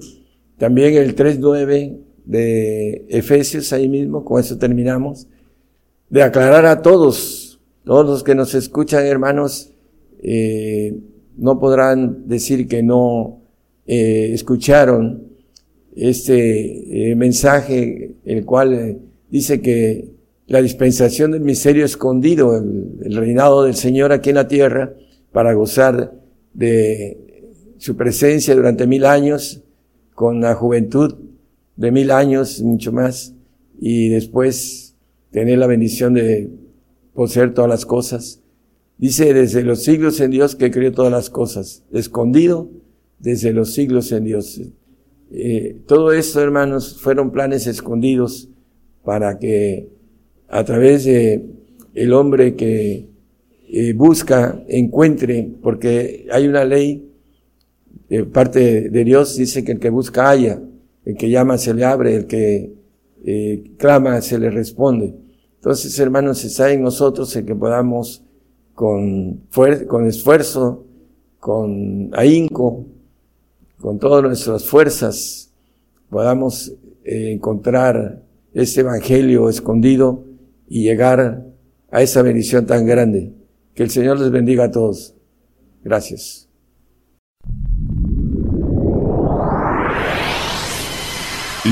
También 0.58 0.94
el 0.94 1.14
3.9 1.14 1.98
de 2.24 3.06
Efesios, 3.08 3.72
ahí 3.72 3.88
mismo, 3.88 4.24
con 4.24 4.40
eso 4.40 4.58
terminamos, 4.58 5.28
de 6.08 6.22
aclarar 6.22 6.66
a 6.66 6.82
todos, 6.82 7.60
todos 7.84 8.06
los 8.06 8.22
que 8.22 8.34
nos 8.34 8.54
escuchan, 8.54 9.04
hermanos, 9.06 9.72
eh, 10.22 10.96
no 11.36 11.58
podrán 11.58 12.26
decir 12.26 12.66
que 12.68 12.82
no 12.82 13.42
eh, 13.86 14.30
escucharon 14.32 15.28
este 15.94 17.10
eh, 17.10 17.14
mensaje, 17.14 18.14
el 18.24 18.44
cual 18.44 18.98
dice 19.30 19.60
que 19.60 20.10
la 20.46 20.62
dispensación 20.62 21.32
del 21.32 21.42
misterio 21.42 21.84
escondido, 21.84 22.56
el 22.56 23.16
reinado 23.16 23.64
del 23.64 23.74
Señor 23.74 24.12
aquí 24.12 24.30
en 24.30 24.36
la 24.36 24.48
tierra, 24.48 24.94
para 25.32 25.52
gozar 25.52 26.14
de 26.54 27.18
su 27.78 27.96
presencia 27.96 28.54
durante 28.54 28.86
mil 28.86 29.04
años, 29.04 29.62
con 30.16 30.40
la 30.40 30.54
juventud 30.54 31.14
de 31.76 31.92
mil 31.92 32.10
años, 32.10 32.62
mucho 32.62 32.90
más, 32.90 33.34
y 33.78 34.08
después 34.08 34.96
tener 35.30 35.58
la 35.58 35.66
bendición 35.66 36.14
de 36.14 36.50
poseer 37.14 37.52
todas 37.52 37.68
las 37.68 37.84
cosas. 37.84 38.40
Dice, 38.96 39.34
desde 39.34 39.62
los 39.62 39.82
siglos 39.82 40.18
en 40.20 40.30
Dios 40.30 40.56
que 40.56 40.70
creó 40.70 40.90
todas 40.90 41.12
las 41.12 41.28
cosas, 41.28 41.84
escondido 41.92 42.70
desde 43.18 43.52
los 43.52 43.74
siglos 43.74 44.10
en 44.10 44.24
Dios. 44.24 44.58
Eh, 45.30 45.82
todo 45.86 46.12
esto, 46.12 46.40
hermanos, 46.40 46.98
fueron 46.98 47.30
planes 47.30 47.66
escondidos 47.66 48.48
para 49.04 49.38
que 49.38 49.90
a 50.48 50.64
través 50.64 51.04
de 51.04 51.44
el 51.92 52.14
hombre 52.14 52.54
que 52.54 53.06
eh, 53.68 53.92
busca, 53.92 54.64
encuentre, 54.66 55.50
porque 55.62 56.26
hay 56.32 56.48
una 56.48 56.64
ley 56.64 57.06
de 58.08 58.24
parte 58.24 58.88
de 58.90 59.04
Dios 59.04 59.36
dice 59.36 59.64
que 59.64 59.72
el 59.72 59.78
que 59.78 59.90
busca 59.90 60.30
haya, 60.30 60.60
el 61.04 61.16
que 61.16 61.30
llama 61.30 61.58
se 61.58 61.74
le 61.74 61.84
abre, 61.84 62.16
el 62.16 62.26
que 62.26 62.72
eh, 63.24 63.72
clama 63.78 64.20
se 64.20 64.38
le 64.38 64.50
responde. 64.50 65.14
Entonces, 65.56 65.98
hermanos, 65.98 66.44
está 66.44 66.72
en 66.72 66.82
nosotros 66.82 67.34
el 67.34 67.44
que 67.44 67.54
podamos 67.54 68.22
con, 68.74 69.42
con 69.88 70.06
esfuerzo, 70.06 70.84
con 71.40 72.10
ahínco, 72.14 72.86
con 73.80 73.98
todas 73.98 74.22
nuestras 74.22 74.64
fuerzas, 74.64 75.52
podamos 76.08 76.72
eh, 77.04 77.32
encontrar 77.32 78.22
este 78.54 78.80
evangelio 78.80 79.48
escondido 79.48 80.24
y 80.68 80.82
llegar 80.82 81.46
a 81.90 82.02
esa 82.02 82.22
bendición 82.22 82.66
tan 82.66 82.86
grande. 82.86 83.32
Que 83.74 83.82
el 83.82 83.90
Señor 83.90 84.18
les 84.18 84.30
bendiga 84.30 84.64
a 84.64 84.70
todos. 84.70 85.14
Gracias. 85.84 86.45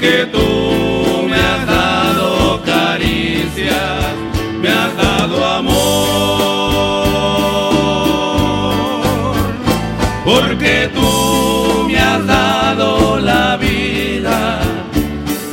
porque 0.00 0.26
tú 0.32 1.28
me 1.28 1.36
has 1.36 1.66
dado 1.66 2.62
caricias, 2.64 4.14
me 4.58 4.68
has 4.70 4.96
dado 4.96 5.44
amor, 5.44 5.74
porque 10.24 10.88
tú 10.94 11.86
me 11.86 11.98
has 11.98 12.26
dado 12.26 13.18
la 13.18 13.58
vida, 13.58 14.60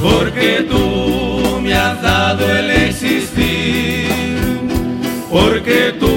porque 0.02 0.66
tú 0.70 1.60
me 1.62 1.74
has 1.74 2.02
dado 2.02 2.50
el 2.50 2.70
existir, 2.70 4.08
porque 5.30 5.94
tú 6.00 6.17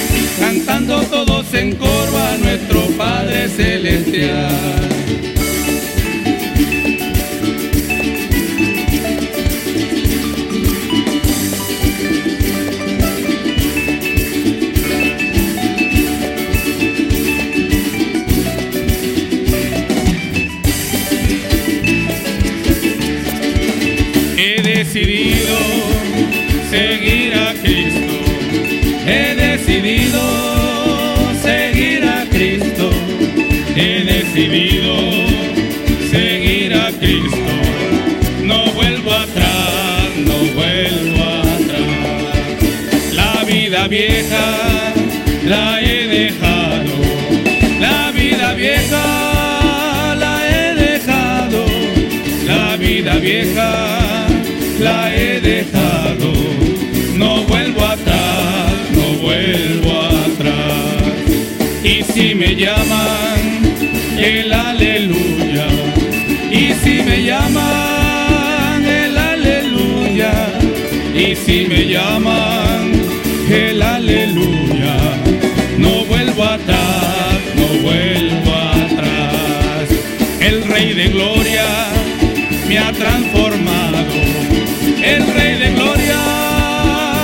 cantando 0.41 1.03
todos 1.03 1.53
en 1.53 1.75
coro 1.75 2.17
a 2.17 2.37
nuestro 2.37 2.81
Padre 2.97 3.47
Celestial. 3.47 4.91
He 24.93 25.20
la 54.79 55.15
he 55.15 55.39
dejado. 55.41 56.33
No 57.15 57.43
vuelvo 57.43 57.83
atrás, 57.85 58.73
no 58.93 59.13
vuelvo 59.21 60.01
atrás. 60.01 61.13
Y 61.83 62.03
si 62.03 62.35
me 62.35 62.55
llaman, 62.55 63.39
el 64.17 64.53
aleluya. 64.53 65.67
Y 66.51 66.73
si 66.83 67.01
me 67.03 67.23
llaman, 67.23 68.85
el 68.85 69.17
aleluya. 69.17 70.33
Y 71.15 71.35
si 71.35 71.65
me 71.67 71.87
llaman, 71.87 72.90
me 82.71 82.79
ha 82.79 82.93
transformado. 82.93 83.97
El 85.03 85.27
Rey 85.33 85.57
de 85.57 85.71
Gloria 85.73 86.21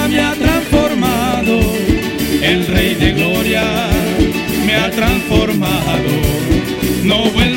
me 0.09 0.19
ha 0.19 0.33
transformado. 0.33 1.59
El 2.41 2.67
Rey 2.67 2.95
de 2.95 3.13
Gloria 3.13 3.63
me 4.65 4.75
ha 4.75 4.91
transformado. 4.91 6.11
No 7.03 7.31
vuelvo 7.31 7.56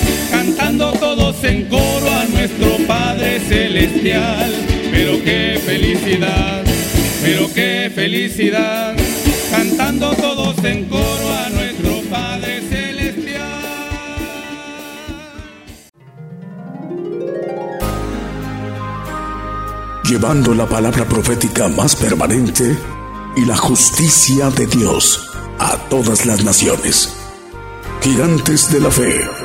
cantando 0.61 0.93
todos 0.99 1.43
en 1.43 1.67
coro 1.69 2.11
a 2.11 2.25
nuestro 2.25 2.77
Padre 2.87 3.39
Celestial. 3.39 4.51
Pero 4.91 5.23
qué 5.23 5.59
felicidad, 5.65 6.63
pero 7.23 7.51
qué 7.53 7.91
felicidad, 7.93 8.95
cantando 9.49 10.13
todos 10.13 10.63
en 10.63 10.85
coro 10.85 11.33
a 11.45 11.49
nuestro 11.49 12.01
Padre 12.11 12.61
Celestial. 12.69 13.41
Llevando 20.03 20.53
la 20.53 20.67
palabra 20.67 21.05
profética 21.05 21.69
más 21.69 21.95
permanente 21.95 22.77
y 23.35 23.45
la 23.45 23.57
justicia 23.57 24.51
de 24.51 24.67
Dios 24.67 25.27
a 25.57 25.77
todas 25.89 26.25
las 26.25 26.43
naciones. 26.43 27.15
Gigantes 28.01 28.71
de 28.71 28.79
la 28.79 28.91
fe. 28.91 29.40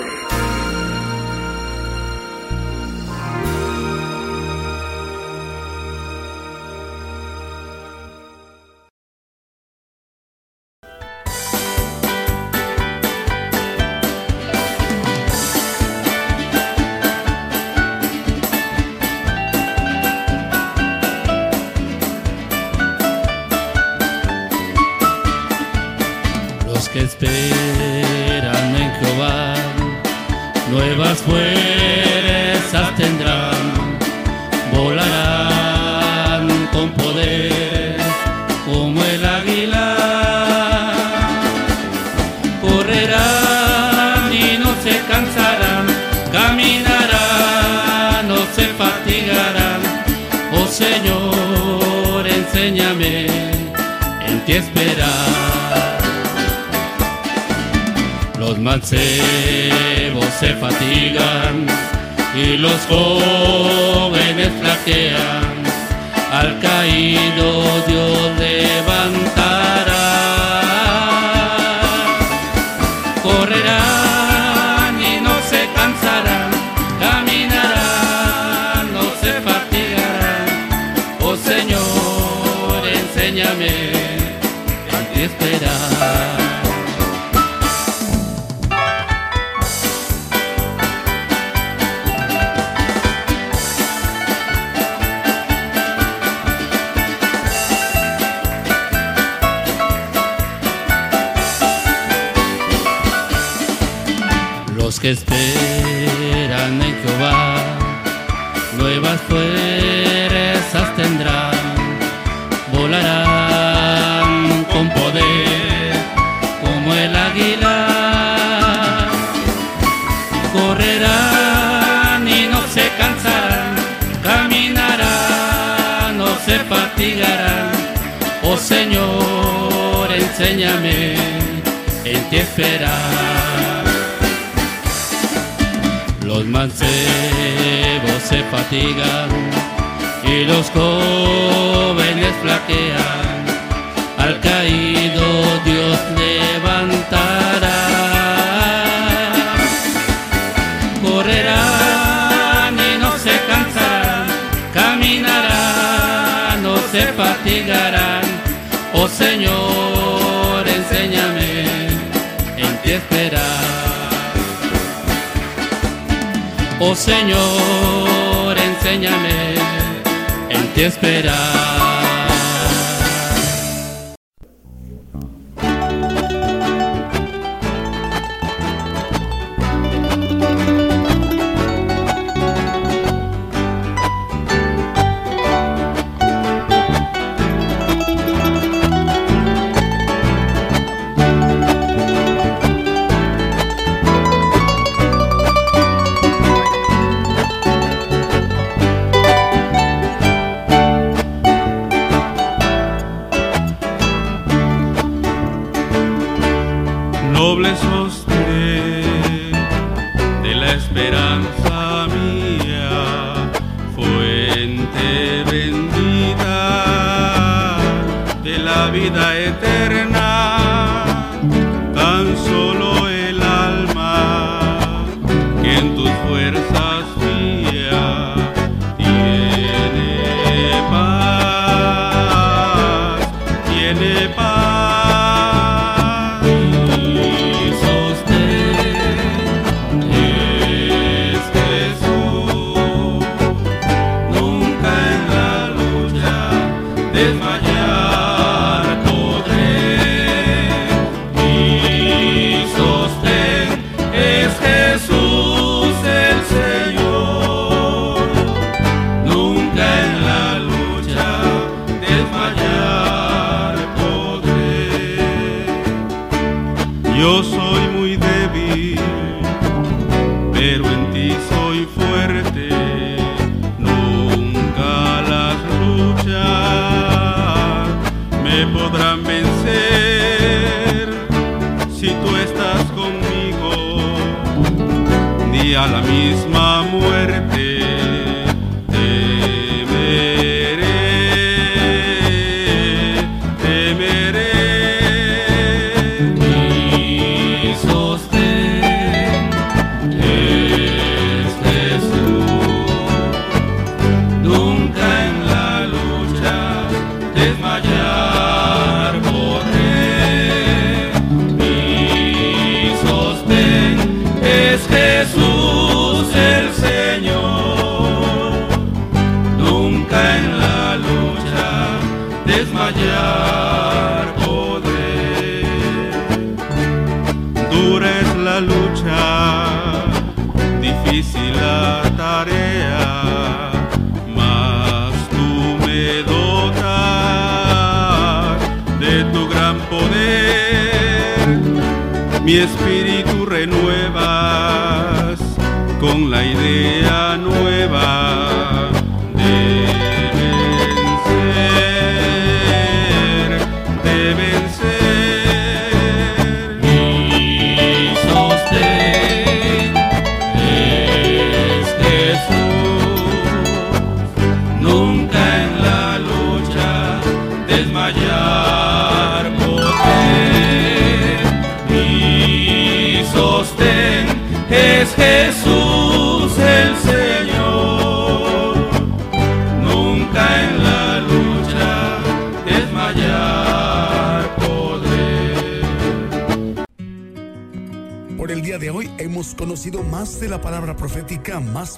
Dios 67.87 68.39
levantará. 68.39 69.56